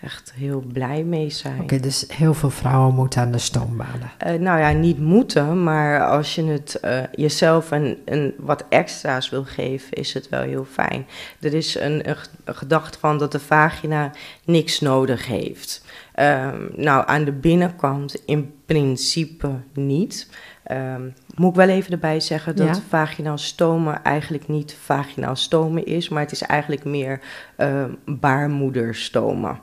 [0.00, 1.60] echt heel blij mee zijn.
[1.60, 4.10] Oké, dus heel veel vrouwen moeten aan de stoombaden.
[4.18, 6.80] Eh, nou ja, niet moeten, maar als je het
[7.12, 11.06] jezelf een, een wat extra's wil geven, is het wel heel fijn.
[11.40, 14.10] Er is een, een gedachte van dat de vagina
[14.44, 15.84] niks nodig heeft.
[16.14, 20.28] Ehm, nou, aan de binnenkant in principe niet.
[20.62, 21.02] Ehm,
[21.34, 22.82] moet ik wel even erbij zeggen dat Ja.
[22.88, 27.20] vaginaal stomen eigenlijk niet vaginaal stomen is, maar het is eigenlijk meer
[27.56, 29.58] ehm baarmoederstomen.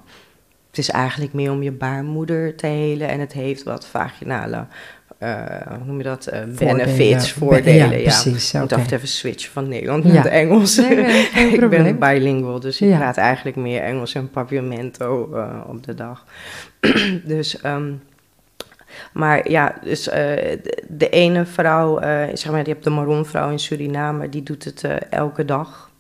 [0.70, 4.66] Het is eigenlijk meer om je baarmoeder te helen en het heeft wat vaginale,
[5.18, 7.76] eh, hoe noem je dat, eh, benefits, voordelen.
[7.90, 8.02] Ja, ja.
[8.04, 8.54] precies.
[8.54, 10.14] Ik moet altijd even switchen van Nederland Ja.
[10.14, 10.76] naar het Engels.
[10.76, 10.98] Nee,
[11.54, 16.26] ik ben bilingual, dus ik praat eigenlijk meer Engels en papiamento eh, op de dag.
[17.26, 17.92] dus, ehm,
[19.14, 20.58] maar ja, dus eh,
[20.88, 24.84] de, ene vrouw, eh, zeg maar, je hebt de Maronvrouw in Suriname, die doet het
[24.84, 25.92] eh, elke dag.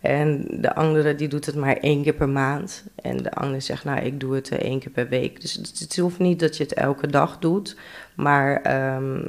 [0.00, 2.84] En de andere die doet het maar één keer per maand.
[3.02, 5.40] En de andere zegt, nou, ik doe het één keer per week.
[5.40, 7.76] Dus het, hoeft niet dat je het elke dag doet.
[8.14, 9.20] Maar ehm,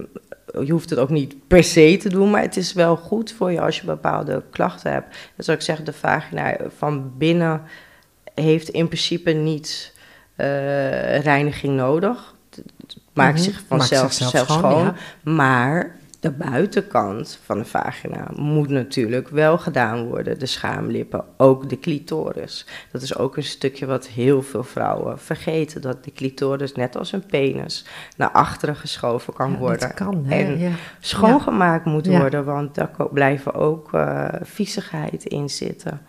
[0.65, 2.29] je hoeft het ook niet per se te doen.
[2.29, 5.09] Maar het is wel goed voor je als je bepaalde klachten hebt.
[5.35, 7.61] Dus zoals ik zeg, de vagina van binnen
[8.33, 9.93] heeft in principe niet
[11.21, 12.35] reiniging nodig.
[13.23, 13.43] Maakt Mhm.
[13.43, 14.83] zich Maakt vanzelf zichzelf zelf schoon, schoon.
[14.83, 14.93] ja.
[15.31, 20.39] Maar de buitenkant van de vagina moet natuurlijk wel gedaan worden.
[20.39, 22.65] De schaamlippen, ook de clitoris.
[22.91, 25.81] Dat is ook een stukje wat heel veel vrouwen vergeten.
[25.81, 27.85] Dat de clitoris, net als een penis,
[28.17, 29.79] naar achteren geschoven kan Ja, worden.
[29.79, 30.43] Dat kan, hè?
[30.43, 30.69] En ja.
[30.99, 36.01] Schoongemaakt moet worden, want daar blijven ook eh viezigheid in zitten.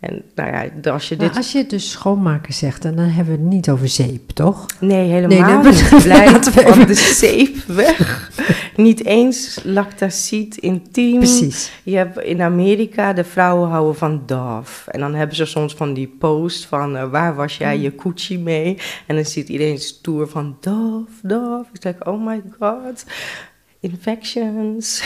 [0.00, 1.36] En nou ja, als je Maar dit...
[1.36, 4.66] als je dus schoonmaken zegt, en dan hebben we het niet over zeep, toch?
[4.78, 5.88] Nee, helemaal nee, niet.
[6.02, 8.30] Blijf van de zeep weg.
[8.76, 11.18] niet eens lactacid intiem.
[11.18, 11.72] Precies.
[11.82, 14.90] Je hebt in Amerika, de vrouwen houden van Dove.
[14.90, 17.82] En dan hebben ze soms van die post van, eh, waar was jij Mm.
[17.82, 18.78] je Gucci mee?
[19.06, 21.64] En dan ziet iedereen stoer van Dove, Dove.
[21.72, 23.04] Ik denk, oh my god,
[23.80, 25.02] infections.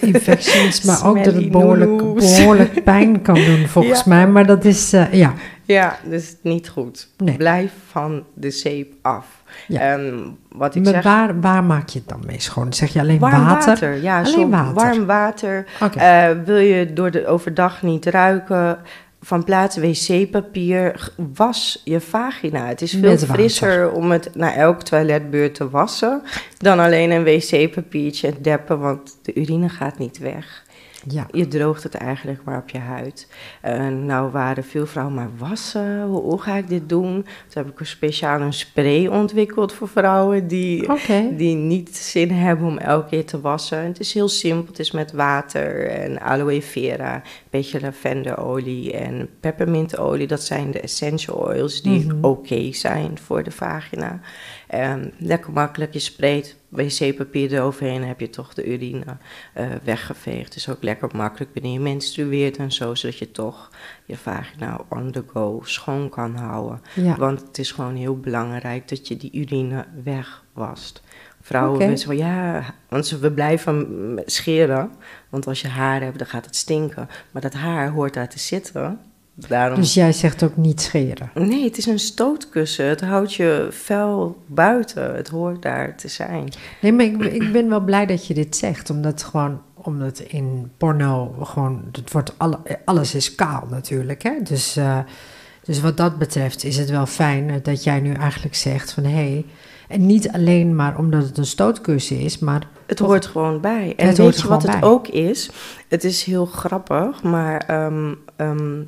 [0.00, 4.04] Infecties, maar ook dat het behoorlijk, behoorlijk pijn kan doen, volgens Ja.
[4.08, 4.28] mij.
[4.28, 5.32] Maar dat is, eh, ja.
[5.64, 7.08] ja, dus niet goed.
[7.16, 7.36] Nee.
[7.36, 9.26] Blijf van de zeep af.
[9.68, 9.80] Ja.
[9.80, 11.02] En wat ik Maar zeg...
[11.02, 12.72] waar, waar maak je het dan mee schoon?
[12.72, 13.66] Zeg je alleen warm water?
[13.68, 14.02] water.
[14.02, 14.74] Ja, Alleen zo water.
[14.74, 15.66] warm water.
[15.82, 15.98] Oké.
[15.98, 18.78] Eh, wil je door de overdag niet ruiken?
[19.20, 22.66] Van plaats wc-papier, was je vagina.
[22.66, 26.22] Het is veel frisser om het na elk toiletbeurt te wassen...
[26.58, 30.66] dan alleen een wc-papiertje en deppen, want de urine gaat niet weg.
[31.08, 31.26] Ja.
[31.30, 33.28] Je droogt het eigenlijk maar op je huid.
[34.04, 36.02] Nou waren veel vrouwen maar wassen.
[36.02, 37.12] Hoe, hoe ga ik dit doen?
[37.22, 40.86] Toen heb ik een speciaal een spray ontwikkeld voor vrouwen die
[41.36, 43.78] die niet zin hebben om elke keer te wassen.
[43.84, 44.66] Het is heel simpel.
[44.66, 50.26] Het is met water en aloe vera, een beetje lavenderolie en peppermintolie.
[50.26, 52.24] Dat zijn de essential oils die Mhm.
[52.24, 54.20] oké zijn voor de vagina.
[54.68, 55.92] Ehm, lekker makkelijk.
[55.92, 59.16] Je spreekt wc-papier eroverheen, heb je toch de urine
[59.54, 60.44] eh, weggeveegd.
[60.44, 63.70] Het is ook lekker makkelijk wanneer je menstrueert en zo, zodat je toch
[64.04, 66.82] je vagina on the go schoon kan houden.
[66.94, 67.16] Ja.
[67.16, 71.02] Want het is gewoon heel belangrijk dat je die urine wegwast.
[71.40, 74.90] Vrouwen van ja, want ze, we blijven scheren.
[75.28, 77.08] Want als je haar hebt, dan gaat het stinken.
[77.30, 79.00] Maar dat haar hoort daar te zitten.
[79.48, 79.80] Daarom...
[79.80, 81.30] Dus jij zegt ook niet scheren.
[81.34, 82.86] Nee, het is een stootkussen.
[82.86, 85.14] Het houdt je vel buiten.
[85.14, 86.48] Het hoort daar te zijn.
[86.80, 88.90] Nee, maar ik, ik ben wel blij dat je dit zegt.
[88.90, 94.22] Omdat gewoon omdat in porno gewoon, het wordt alle, alles is kaal natuurlijk.
[94.22, 94.32] Hè?
[94.42, 94.98] Dus, eh,
[95.64, 99.10] dus wat dat betreft is het wel fijn dat jij nu eigenlijk zegt van hé,
[99.10, 99.44] hey,
[99.88, 102.66] en niet alleen maar omdat het een stootkussen is, maar.
[102.86, 103.94] Het hoort gewoon bij.
[103.96, 105.50] En weet je wat het ook is?
[105.88, 108.82] Het is heel grappig, maar ehm, ehm,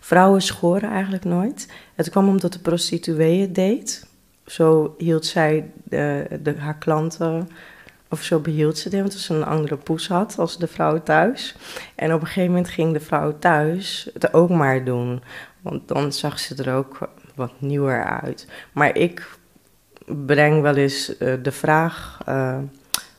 [0.00, 1.72] vrouwen schoren eigenlijk nooit.
[1.94, 4.06] Het kwam omdat de prostituee het deed.
[4.46, 7.48] Zo hield zij de, de, haar klanten,
[8.10, 11.56] of zo behield ze die, want ze een andere poes had als de vrouw thuis.
[11.94, 15.22] En op een gegeven moment ging de vrouw thuis het ook maar doen.
[15.60, 16.98] Want dan zag ze er ook
[17.34, 18.48] wat nieuwer uit.
[18.72, 19.38] Maar ik
[20.06, 22.58] breng wel eens uh, de vraag: uh,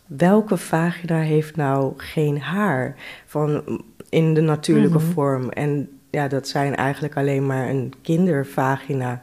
[0.05, 2.95] welke vagina heeft nou geen haar
[3.25, 5.13] van, in de natuurlijke mm -hmm.
[5.13, 5.49] vorm?
[5.49, 9.19] En ja, dat zijn eigenlijk alleen maar een kindervagina.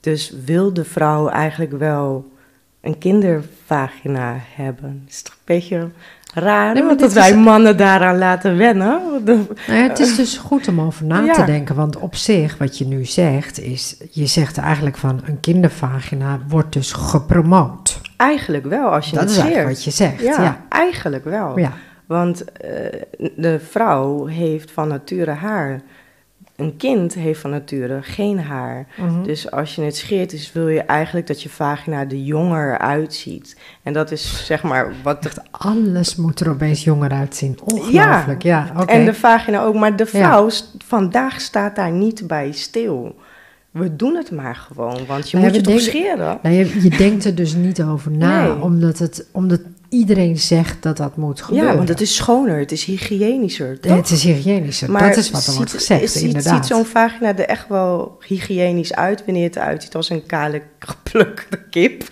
[0.00, 2.32] Dus wil de vrouw eigenlijk wel
[2.80, 5.04] een kindervagina hebben?
[5.08, 5.88] Is toch een beetje
[6.34, 9.00] raar, nee, dat wij mannen daaraan laten wennen.
[9.24, 11.32] Nou ja, het is dus goed om over na ja.
[11.32, 13.96] te denken, want op zich, wat je nu zegt, is...
[14.10, 18.00] je zegt eigenlijk van een kindervagina wordt dus gepromoot.
[18.16, 20.20] Eigenlijk wel, als je dat is eigenlijk wat je zegt.
[20.20, 20.64] Ja, ja.
[20.68, 21.58] eigenlijk wel.
[22.06, 22.68] Want uh,
[23.36, 25.80] de vrouw heeft van nature haar...
[26.62, 28.86] Een kind heeft van nature geen haar.
[28.96, 29.06] Mhm.
[29.06, 29.24] Mm -hmm.
[29.24, 33.56] Dus als je het scheert, dus wil je eigenlijk dat je vagina er jonger uitziet.
[33.82, 35.24] En dat is zeg maar wat.
[35.24, 37.58] Echt alles moet er opeens jonger uitzien.
[37.64, 38.42] Ongelooflijk.
[38.42, 38.98] Ja, ja okay.
[38.98, 39.74] en de vagina ook.
[39.74, 40.54] Maar de vrouw ja.
[40.84, 43.14] vandaag staat daar niet bij stil.
[43.70, 46.38] We doen het maar gewoon, want je nou, moet je toch scheren.
[46.42, 48.62] Nou, je, je, denkt er dus niet over na, nee.
[48.62, 49.60] omdat, het, omdat
[49.92, 51.70] iedereen zegt dat dat moet gebeuren.
[51.70, 53.80] Ja, want het is schoner, het is hygiënischer.
[53.80, 53.96] Toch?
[53.96, 56.66] Het is hygiënischer, maar dat is wat er ziet, wordt gezegd, is, inderdaad.
[56.66, 60.62] Ziet zo'n vagina er echt wel hygiënisch uit wanneer het eruit ziet als een kale
[60.78, 62.04] geplukte kip?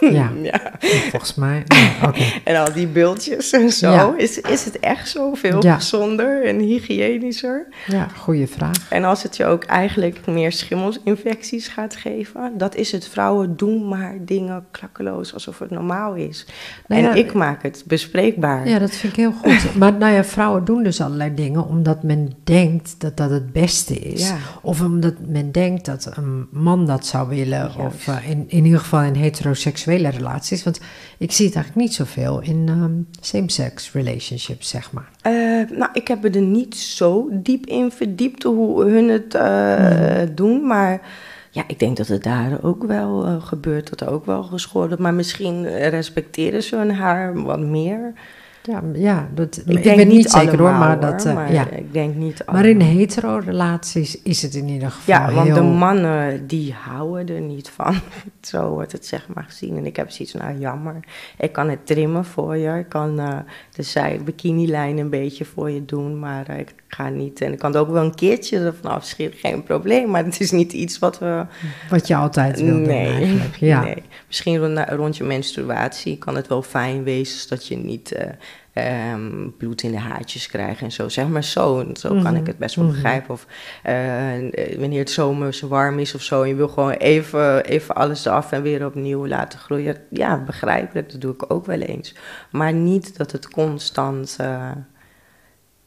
[0.20, 0.60] Ja, ja.
[0.80, 1.64] volgens mij.
[1.66, 2.40] Ja, okay.
[2.44, 3.90] En al die bultjes en zo.
[3.90, 4.14] Ja.
[4.16, 5.74] Is, is het echt zo veel Ja.
[5.74, 7.66] gezonder en hygiënischer?
[7.86, 8.90] Ja, goede vraag.
[8.90, 13.08] En als het je ook eigenlijk meer schimmelsinfecties gaat geven, dat is het.
[13.08, 16.46] Vrouwen doen maar dingen klakkeloos alsof het normaal is.
[16.86, 18.68] Nou en ik maak het bespreekbaar.
[18.68, 19.74] Ja, dat vind ik heel goed.
[19.78, 23.94] Maar nou ja, vrouwen doen dus allerlei dingen omdat men denkt dat dat het beste
[23.98, 24.32] is.
[24.62, 27.58] Of omdat men denkt dat een man dat zou willen.
[27.58, 27.76] Juist.
[27.78, 30.62] Of uh, in, in ieder geval in heteroseksuele relaties.
[30.62, 30.80] Want
[31.18, 35.10] ik zie het eigenlijk niet zoveel in um, same-sex relationships, zeg maar.
[35.26, 40.34] Uh, nou, ik heb er niet zo diep in verdiept hoe hun het uh, mm.
[40.34, 41.00] doen, maar
[41.50, 44.88] ja, ik denk dat het daar ook wel uh, gebeurt, dat er ook wel geschoren
[44.88, 45.02] wordt.
[45.02, 48.12] Maar misschien respecteren ze hun haar wat meer.
[48.70, 51.24] Ja, ja dat, ik, ik denk ben niet, zeker hoor, maar dat.
[51.24, 51.68] Maar ja.
[51.70, 55.14] Ik denk niet maar in hetero-relaties is het in ieder geval.
[55.14, 55.54] Ja, want heel...
[55.54, 57.94] de mannen die houden er niet van.
[58.40, 59.76] Zo wordt het zeg maar gezien.
[59.76, 60.96] En ik heb zoiets van, nou jammer.
[61.38, 62.78] Ik kan het trimmen voor je.
[62.78, 63.38] Ik kan uh,
[63.74, 66.18] de zij bikinilijn een beetje voor je doen.
[66.18, 67.40] Maar uh, ik ga niet.
[67.40, 69.38] En ik kan er ook wel een keertje ervan afschieten.
[69.38, 70.10] Geen probleem.
[70.10, 71.46] Maar het is niet iets wat we.
[71.90, 73.56] Wat je altijd wil nee, doen eigenlijk.
[73.56, 73.82] Ja.
[73.82, 74.02] Nee.
[74.26, 77.38] Misschien rond je menstruatie kan het wel fijn wezen.
[77.38, 78.12] Zodat je niet.
[78.12, 78.22] Uh,
[78.74, 81.08] Um, bloed in de haartjes krijgen en zo.
[81.08, 81.84] Zeg maar zo.
[81.94, 82.24] Zo mm -hmm.
[82.24, 83.02] kan ik het best wel mm -hmm.
[83.02, 83.30] begrijpen.
[83.30, 83.46] Of
[83.86, 86.42] uh, wanneer het zomers warm is of zo.
[86.42, 89.96] En je wil gewoon even, even alles eraf en weer opnieuw laten groeien.
[90.10, 91.10] Ja, begrijpelijk.
[91.10, 92.14] Dat doe ik ook wel eens.
[92.50, 94.70] Maar niet dat het constant uh,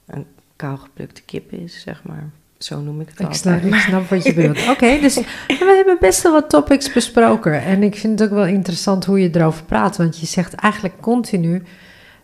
[0.08, 0.26] een
[0.56, 2.30] kaalgeplukte kip is, zeg maar.
[2.58, 3.42] Zo noem ik het ik altijd.
[3.42, 4.62] snap, ik snap wat je bedoelt.
[4.70, 5.16] Oké, okay, dus
[5.48, 7.62] we hebben best wel wat topics besproken.
[7.62, 9.98] En ik vind het ook wel interessant hoe je erover praat.
[9.98, 11.64] Want je zegt eigenlijk continu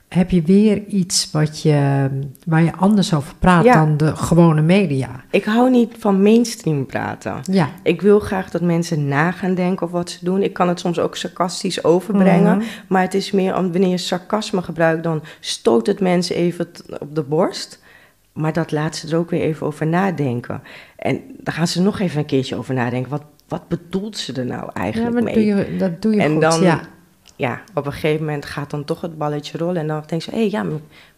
[0.09, 2.07] heb je weer iets wat je,
[2.45, 3.73] waar je anders over praat ja.
[3.73, 5.23] dan de gewone media.
[5.31, 7.39] Ik hou niet van mainstream praten.
[7.51, 7.69] Ja.
[7.83, 10.43] Ik wil graag dat mensen na gaan denken of wat ze doen.
[10.43, 12.53] Ik kan het soms ook sarcastisch overbrengen.
[12.53, 12.69] Mm -hmm.
[12.87, 16.67] Maar het is meer, om, wanneer je sarcasme gebruikt, dan stoot het mensen even
[16.99, 17.79] op de borst.
[18.33, 20.61] Maar dat laat ze er ook weer even over nadenken.
[20.95, 23.11] En dan gaan ze nog even een keertje over nadenken.
[23.11, 25.33] Wat, wat bedoelt ze er nou eigenlijk ja, mee?
[25.33, 26.81] Doe je, dat doe je en goed, dan, ja
[27.39, 29.77] ja, op een gegeven moment gaat dan toch het balletje rollen.
[29.77, 30.65] En dan denkt ze, hé, hey, ja,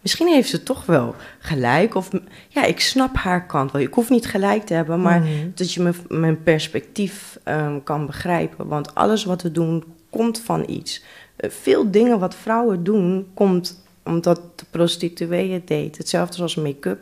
[0.02, 1.96] misschien heeft ze toch wel gelijk.
[1.96, 2.10] Of
[2.48, 3.82] ja, ik snap haar kant wel.
[3.82, 5.52] Ik hoef niet gelijk te hebben, maar mm.
[5.56, 8.68] dat je mijn perspectief um, kan begrijpen.
[8.68, 11.04] Want alles wat we doen, komt van iets.
[11.38, 15.98] Uh, veel dingen wat vrouwen doen, komt omdat de prostituee het deed.
[15.98, 17.00] Hetzelfde zoals make-up,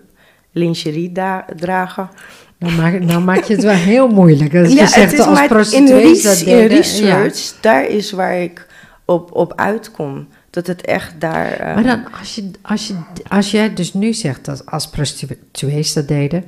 [0.52, 1.12] lingerie
[1.56, 2.10] dragen.
[2.58, 4.52] Nou maak, nou maak je het wel heel moeilijk.
[4.52, 7.62] Dat ja, je zegt het is als maar prostituee in, dat in research, ja.
[7.62, 8.68] daar is waar ik
[9.10, 10.28] op, op uitkom.
[10.50, 11.60] Dat het echt daar.
[11.60, 11.74] Uh...
[11.76, 12.96] Maar dan, als, je, als, je,
[13.28, 16.44] als jij dus nu zegt dat als prostituees dat deden.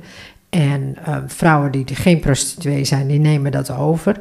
[0.50, 4.18] en uh, vrouwen die geen prostituee zijn, die nemen dat over.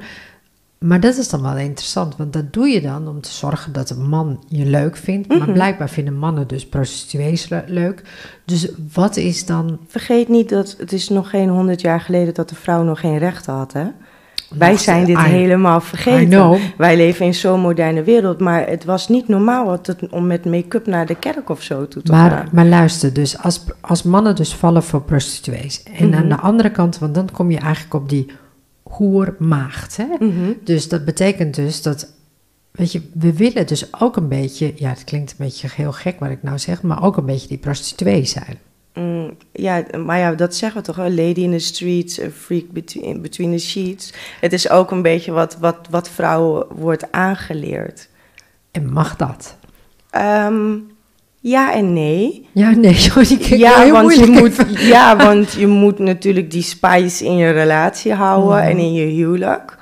[0.77, 3.89] Maar dat is dan wel interessant, want dat doe je dan om te zorgen dat
[3.89, 5.27] een man je leuk vindt.
[5.27, 5.51] Maar Mhm.
[5.53, 8.01] blijkbaar vinden mannen dus prostituees le- leuk.
[8.45, 9.79] Dus wat is dan.
[9.87, 13.17] Vergeet niet dat het is nog geen honderd jaar geleden dat de vrouw nog geen
[13.17, 13.85] rechten had, hè?
[14.49, 16.59] Wij zijn dit I- helemaal vergeten.
[16.77, 20.45] Wij leven in zo'n moderne wereld, maar het was niet normaal wat het- om met
[20.45, 22.47] make-up naar de kerk of zo toe te Maar, gaan.
[22.51, 25.83] maar luister, dus als, als mannen dus vallen voor prostituees.
[25.83, 26.17] En Mhm.
[26.17, 28.31] aan de andere kant, want dan kom je eigenlijk op die
[28.83, 29.97] hoermaagd.
[29.97, 30.05] Hè?
[30.25, 30.51] Mhm.
[30.63, 32.07] Dus dat betekent dus dat,
[32.71, 36.19] weet je, we willen dus ook een beetje, ja, het klinkt een beetje heel gek
[36.19, 38.57] wat ik nou zeg, maar ook een beetje die prostituee zijn.
[38.93, 43.21] Mm, ja, maar ja, dat zeggen we toch, lady in the streets, a freak between,
[43.21, 44.13] between the sheets.
[44.39, 48.09] Het is ook een beetje wat, wat, wat vrouwen wordt aangeleerd.
[48.71, 49.55] En mag dat?
[50.09, 50.75] Ehm,
[51.39, 52.47] ja en nee.
[52.51, 54.55] Ja, nee, kijk Ja heel want, je moet,
[54.95, 58.67] ja, want je moet natuurlijk die spice in je relatie houden Mhm.
[58.67, 59.77] en in je huwelijk.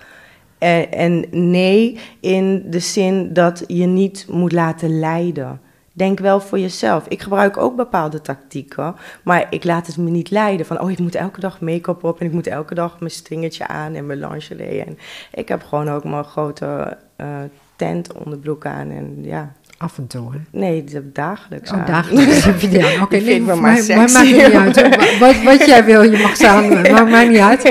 [0.57, 5.61] En, en nee, in de zin dat je niet moet laten leiden.
[5.99, 7.07] Denk wel voor jezelf.
[7.07, 10.65] Ik gebruik ook bepaalde tactieken, maar ik laat het me niet leiden.
[10.65, 13.67] Van, oh, ik moet elke dag make-up op en ik moet elke dag mijn stringertje
[13.67, 14.83] aan en mijn lingerie.
[14.83, 14.97] En
[15.31, 17.27] ik heb gewoon ook mijn grote eh
[17.75, 19.53] tent onderbroek aan en ja...
[19.81, 20.37] Af en toe, hè?
[20.59, 21.71] Nee, dagelijks.
[21.71, 23.01] Oh, dagelijks heb je die aan.
[23.01, 24.17] Oké, Die nee, maar maakt sexy.
[24.17, 25.19] het niet uit.
[25.19, 27.65] Wat, wat jij wil, je mag staan, maakt mij niet uit.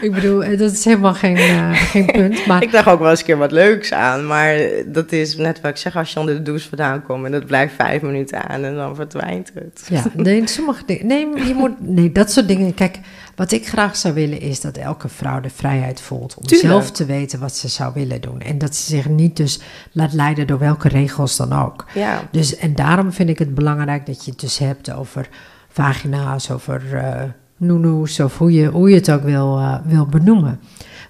[0.00, 2.46] Ik bedoel, eh, dat is helemaal geen, eh, geen punt.
[2.46, 4.56] Maar Ik dacht ook wel eens een keer wat leuks aan, maar
[4.86, 7.46] dat is net wat ik zeg, als je onder de douche vandaan komt en dat
[7.46, 9.86] blijft vijf minuten aan en dan verdwijnt het.
[9.90, 11.06] Ja, nee, sommige dingen.
[11.06, 12.74] Nee, je moet, nee, dat soort dingen.
[12.74, 12.98] Kijk,
[13.36, 16.68] wat ik graag zou willen is dat elke vrouw de vrijheid voelt om Tuurlijk.
[16.70, 18.40] zelf te weten wat ze zou willen doen.
[18.40, 19.60] En dat ze zich niet dus
[19.92, 21.84] laat leiden door welke regels dan ook.
[21.94, 25.28] Ja, Dus, en daarom vind ik het belangrijk dat je het dus hebt over
[25.68, 27.22] vagina's, over eh
[27.56, 30.60] noenoes, of hoe je, hoe je het ook wil, eh, wil benoemen.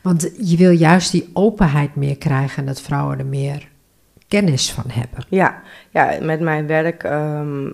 [0.02, 3.68] Want je wil juist die openheid meer krijgen en dat vrouwen er meer
[4.28, 5.24] kennis van hebben.
[5.28, 7.66] ja, ja met mijn werk, ehm,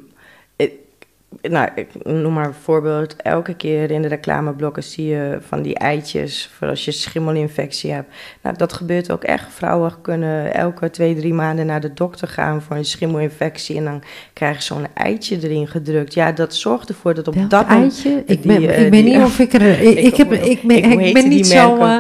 [1.43, 5.75] nou, ik noem maar een voorbeeld, elke keer in de reclameblokken zie je van die
[5.75, 8.15] eitjes voor als je schimmelinfectie hebt.
[8.43, 9.53] Nou, dat gebeurt ook echt.
[9.53, 14.03] Vrouwen kunnen elke twee, drie maanden naar de dokter gaan voor een schimmelinfectie en dan
[14.33, 16.15] krijgen ze zo'n eitje erin gedrukt.
[16.15, 17.93] Ja, dat zorgt ervoor dat op Welk dat moment...
[17.93, 18.23] eitje?
[18.27, 19.81] Ik ben, eh, ik ben niet of ik er...
[19.81, 21.77] Ik, ik, heb, ik ben, ik ben niet zo...
[21.77, 21.99] eh,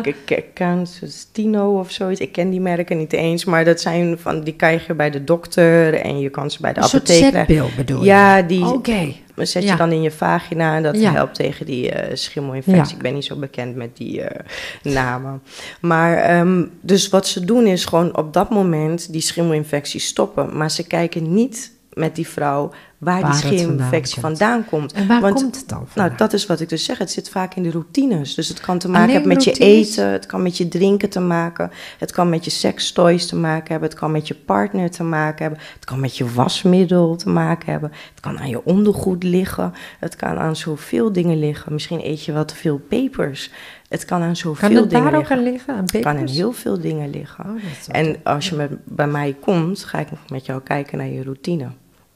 [1.78, 2.20] of zoiets.
[2.20, 5.24] Ik ken die merken niet eens, maar dat zijn van die krijg je bij de
[5.24, 7.70] dokter en je kan ze bij de een apotheek krijgen.
[7.76, 8.06] bedoel je?
[8.06, 9.12] Ja, die Oké.
[9.34, 12.96] Zet je dan in je vagina en dat helpt tegen die eh, schimmelinfectie.
[12.96, 14.44] Ik ben niet zo bekend met die eh,
[14.82, 15.42] namen.
[15.80, 20.56] Maar ehm, dus wat ze doen is gewoon op dat moment die schimmelinfectie stoppen.
[20.56, 24.38] Maar ze kijken niet met die vrouw waar, Waar die vandaan schimmelinfectie komt.
[24.38, 24.92] vandaan komt.
[24.92, 26.98] En waar Want- komt het dan Nou, dat is wat ik dus zeg.
[26.98, 28.34] Het zit vaak in de routines.
[28.34, 31.08] Dus het kan te maken Alleen hebben met je eten, het kan met je drinken
[31.10, 34.90] te maken, het kan met je sekstoys te maken hebben, het kan met je partner
[34.90, 38.64] te maken hebben, het kan met je wasmiddel te maken hebben, het kan aan je
[38.64, 41.72] ondergoed liggen, het kan aan zoveel dingen liggen.
[41.72, 43.50] Misschien eet je wat te veel pepers.
[43.88, 45.36] Het kan aan zoveel kan het dingen daar ook liggen.
[45.36, 45.74] aan liggen?
[45.74, 47.44] Aan Het kan aan heel veel dingen liggen.
[47.44, 47.62] Oh, wel
[47.94, 51.68] En als je met, bij mij komt, ga ik met jou kijken naar je routine.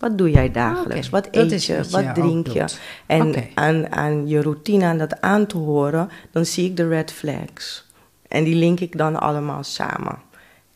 [0.09, 1.07] Wat doe jij dagelijks?
[1.07, 1.77] Oké, Wat eet je?
[1.77, 2.59] wat Wat je drink je?
[2.59, 2.79] doet.
[3.07, 7.13] En aan, aan je routine, aan dat aan te horen, dan zie ik de red
[7.13, 7.85] flags.
[8.29, 10.19] En die link ik dan allemaal samen.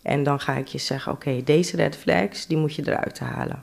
[0.02, 3.62] En dan ga ik je zeggen, oké, deze red flags, die moet je eruit halen.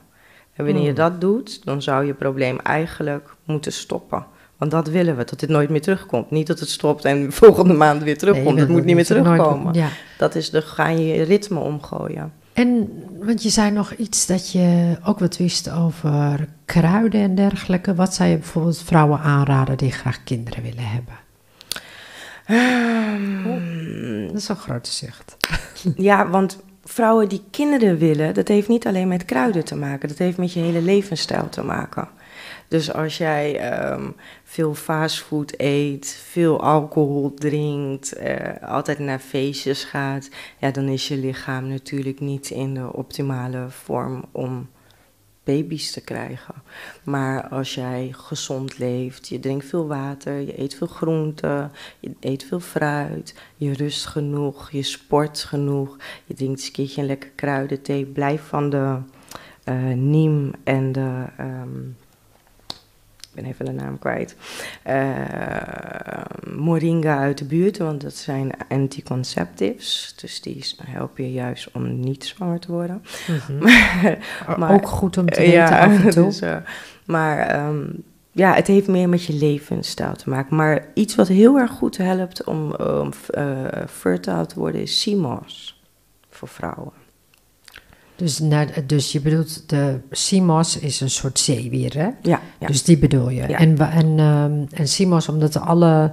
[0.54, 0.96] En wanneer je Hmm.
[0.96, 4.26] dat doet, dan zou je probleem eigenlijk moeten stoppen.
[4.56, 6.30] Want dat willen we, dat het nooit meer terugkomt.
[6.30, 8.54] Niet dat het stopt en volgende maand weer terugkomt.
[8.54, 9.74] Nee, het moet niet meer nooit- terugkomen.
[9.74, 9.88] Ja.
[10.18, 12.32] Dat is de, ga je je ritme omgooien.
[12.56, 17.94] En, want je zei nog iets dat je ook wat wist over kruiden en dergelijke.
[17.94, 21.14] Wat zou je bijvoorbeeld vrouwen aanraden die graag kinderen willen hebben?
[22.46, 25.36] Ehm, Dat is een grote zucht.
[25.96, 30.08] Ja, want vrouwen die kinderen willen, dat heeft niet alleen met kruiden te maken.
[30.08, 32.08] Dat heeft met je hele levensstijl te maken.
[32.68, 34.10] Dus als jij ehm,
[34.44, 41.16] veel fastfood eet, veel alcohol drinkt, eh, altijd naar feestjes gaat, ja, dan is je
[41.16, 44.68] lichaam natuurlijk niet in de optimale vorm om
[45.44, 46.54] baby's te krijgen.
[47.04, 52.44] Maar als jij gezond leeft, je drinkt veel water, je eet veel groenten, je eet
[52.44, 58.42] veel fruit, je rust genoeg, je sport genoeg, je drinkt een keertje lekker kruidenthee, blijf
[58.42, 58.98] van de
[59.64, 61.24] eh neem en de...
[61.36, 61.78] ehm,
[63.36, 64.36] ben even de naam kwijt.
[64.82, 64.96] eh,
[66.56, 70.14] moringa uit de buurt, want dat zijn anticonceptives.
[70.20, 73.02] Dus die helpen je juist om niet zwanger te worden.
[74.56, 76.24] Maar- ook goed om te weten ja, af en toe.
[76.24, 76.56] dus, eh,
[77.04, 77.84] maar ehm,
[78.32, 80.56] ja, het heeft meer met je levensstijl te maken.
[80.56, 85.82] Maar iets wat heel erg goed helpt om um, uh, fertile te worden is CMOS
[86.30, 86.92] voor vrouwen.
[88.16, 88.42] Dus,
[88.86, 92.08] dus je bedoelt, de CMOS is een soort zeewier, hè?
[92.22, 92.40] Ja.
[92.58, 92.66] ja.
[92.66, 93.48] Dus die bedoel je.
[93.48, 93.58] Ja.
[93.58, 96.12] En, en, um, en CMOS, omdat er alle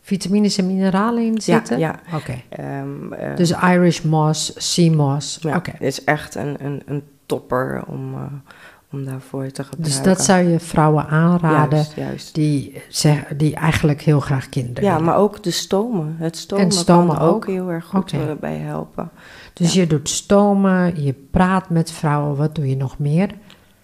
[0.00, 1.78] vitamines en mineralen in zitten?
[1.78, 2.00] Ja.
[2.10, 2.16] ja.
[2.16, 2.38] Oké.
[2.52, 2.80] Okay.
[2.80, 5.38] Um, uh, dus Irish moss, CMOS.
[5.40, 5.70] Ja, Oké.
[5.70, 5.88] Okay.
[5.88, 8.14] is echt een, een, een topper om...
[8.14, 8.20] Uh,
[8.92, 9.82] om daarvoor te gebruiken.
[9.82, 12.34] Dus dat zou je vrouwen aanraden juist, juist.
[12.34, 16.16] Die, zeg, die eigenlijk heel graag kinderen Ja, maar ook de stomen.
[16.18, 18.36] Het stomen, en stomen kan ook, ook heel erg goed okay.
[18.36, 19.10] bij helpen.
[19.52, 19.80] Dus ja.
[19.80, 22.36] je doet stomen, je praat met vrouwen.
[22.36, 23.30] Wat doe je nog meer?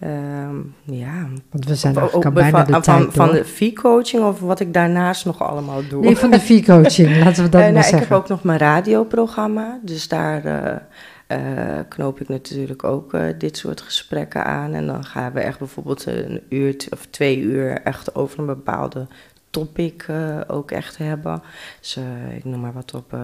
[0.05, 1.29] Um, ja.
[1.51, 4.61] Want we zijn eigenlijk al bijna de van, tijd van, van de V-coaching of wat
[4.61, 6.05] ik daarnaast nog allemaal doe?
[6.05, 8.03] Nee, van de V-coaching, laten we dat uh, maar nou, zeggen.
[8.03, 10.45] Ik heb ook nog mijn radioprogramma, dus daar...
[10.45, 10.77] Uh,
[11.29, 14.75] uh, knoop ik natuurlijk ook dit soort gesprekken aan.
[14.75, 19.07] En dan gaan we echt bijvoorbeeld een uur of twee uur echt over een bepaalde
[19.51, 21.43] topic uh, ook echt hebben.
[21.81, 21.99] Dus
[22.37, 23.17] ik noem maar wat op,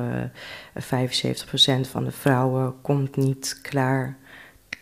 [0.75, 4.17] 75% van de vrouwen komt niet klaar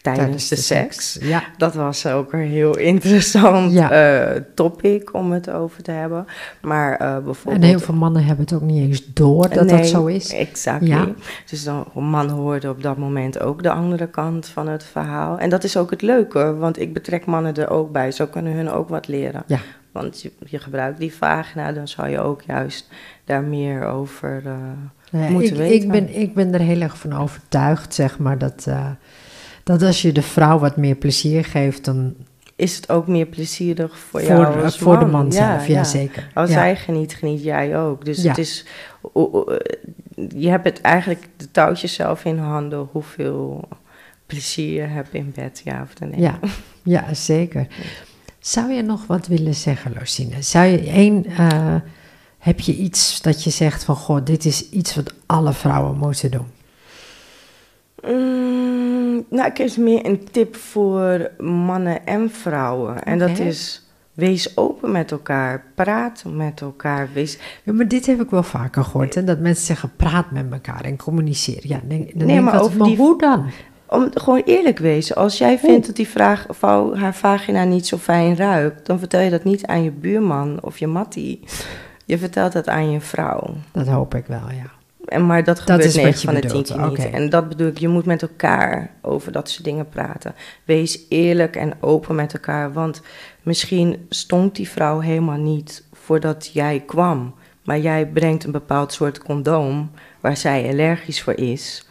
[0.03, 1.12] tijdens, tijdens de, de, seks.
[1.12, 1.26] seks.
[1.28, 1.43] Ja.
[1.57, 4.45] Dat was ook een heel interessant ja.
[4.55, 6.26] topic om het over te hebben.
[6.61, 7.62] Maar bijvoorbeeld...
[7.62, 10.32] En heel veel mannen hebben het ook niet eens door dat nee, dat zo is.
[10.32, 10.88] exactly.
[10.88, 11.09] Ja.
[11.51, 15.38] Dus dan, mannen hoorden op dat moment ook de andere kant van het verhaal.
[15.38, 18.11] En dat is ook het leuke, want ik betrek mannen er ook bij.
[18.11, 19.43] Zo kunnen hun ook wat leren.
[19.47, 19.59] Ja.
[19.93, 22.88] Want je, je gebruikt die vagina, dan zou je ook juist
[23.24, 24.53] daar meer over uh,
[25.11, 25.82] ja, moeten ik, weten.
[25.82, 28.64] Ik ben, ik ben er heel erg van overtuigd, zeg maar, dat...
[28.68, 28.90] Uh,
[29.64, 32.14] dat als je de vrouw wat meer plezier geeft, dan...
[32.57, 35.05] Is het ook meer plezierig voor, voor jou als Voor man.
[35.05, 35.84] de man zelf, ja, ja.
[35.84, 36.30] zeker.
[36.34, 38.05] Als zij geniet, geniet jij ook.
[38.05, 38.66] Dus het is...
[40.34, 42.88] Je hebt het eigenlijk de touwtjes zelf in handen...
[42.93, 43.68] hoeveel
[44.26, 46.20] plezier je hebt in bed, ja of nee.
[46.20, 46.38] Ja,
[46.82, 47.66] ja zeker.
[48.43, 50.43] Zou je nog wat willen zeggen, Lucine?
[50.43, 51.24] Zou je één...
[51.30, 51.74] Uh,
[52.38, 53.97] heb je iets dat je zegt van...
[53.97, 56.47] Goh, dit is iets wat alle vrouwen moeten doen?
[58.03, 63.03] Mm, nou, ik heb meer een tip voor mannen en vrouwen.
[63.03, 63.28] En okay.
[63.28, 67.09] dat is, wees open met elkaar, praat met elkaar.
[67.12, 67.38] Wees...
[67.62, 69.24] Ja, maar dit heb ik wel vaker gehoord, hè?
[69.24, 71.66] dat mensen zeggen, praat met elkaar en communiceer.
[71.66, 73.51] Ja, dan nee, maar, die, hoe dan?
[73.93, 75.16] Om gewoon eerlijk wezen.
[75.16, 78.86] Als jij vindt dat die vraag, vrouw haar vagina niet zo fijn ruikt...
[78.86, 81.40] dan vertel je dat niet aan je buurman of je mattie.
[82.05, 83.55] Je vertelt dat aan je vrouw.
[83.72, 84.70] Dat hoop ik wel, ja.
[85.05, 86.66] En, maar dat, dat gebeurt 9 van de 10 bedoelt.
[86.66, 86.99] keer niet.
[86.99, 87.12] Okay.
[87.12, 90.34] En dat bedoel ik, je moet met elkaar over dat soort dingen praten.
[90.64, 92.72] Wees eerlijk en open met elkaar.
[92.72, 93.03] Want
[93.43, 97.34] misschien stond die vrouw helemaal niet voordat jij kwam.
[97.64, 99.90] Maar jij brengt een bepaald soort condoom
[100.20, 101.86] waar zij allergisch voor is.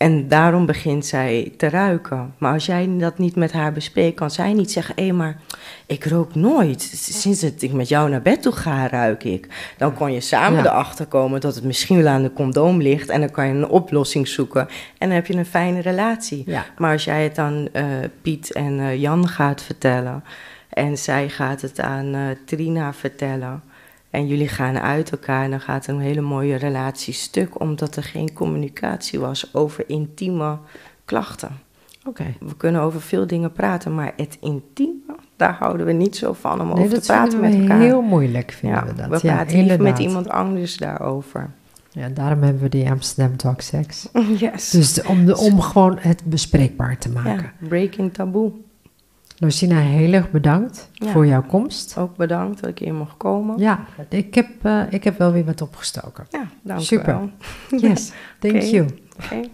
[0.00, 2.34] En daarom begint zij te ruiken.
[2.38, 5.40] Maar als jij dat niet met haar bespreekt, kan zij niet zeggen: hé, maar
[5.86, 6.82] ik rook nooit.
[6.94, 9.72] Sinds dat ik met jou naar bed toe ga, ruik ik.
[9.76, 10.70] Dan kon je samen ja.
[10.70, 13.08] erachter komen dat het misschien wel aan de condoom ligt.
[13.08, 14.60] En dan kan je een oplossing zoeken.
[14.98, 16.42] En dan heb je een fijne relatie.
[16.46, 16.64] Ja.
[16.78, 17.84] Maar als jij het aan uh,
[18.22, 20.24] Piet en uh, Jan gaat vertellen.
[20.68, 23.62] En zij gaat het aan uh, Trina vertellen.
[24.10, 28.02] En jullie gaan uit elkaar en dan gaat een hele mooie relatie stuk, omdat er
[28.02, 30.58] geen communicatie was over intieme
[31.04, 31.58] klachten.
[32.06, 32.08] Oké.
[32.08, 32.36] Okay.
[32.40, 36.60] We kunnen over veel dingen praten, maar het intieme, daar houden we niet zo van
[36.60, 37.78] om nee, over te praten met elkaar.
[37.78, 39.08] heel moeilijk, vinden ja, we dat.
[39.08, 41.50] We praten ja, liever met iemand anders daarover.
[41.92, 44.08] Ja, daarom hebben we die Amsterdam Talk Sex.
[44.38, 44.70] Yes.
[44.70, 47.52] Dus om, de, om gewoon het bespreekbaar te maken.
[47.60, 48.52] Ja, breaking taboe.
[49.40, 51.10] Lucina, heel erg bedankt ja.
[51.10, 51.96] voor jouw komst.
[51.98, 53.58] Ook bedankt dat ik hier mocht komen.
[53.58, 56.26] Ja, ik heb, uh, ik heb wel weer wat opgestoken.
[56.30, 57.06] Ja, dank Super.
[57.06, 57.30] wel.
[57.80, 58.70] Yes, thank okay.
[58.70, 58.88] you.
[59.24, 59.50] Okay.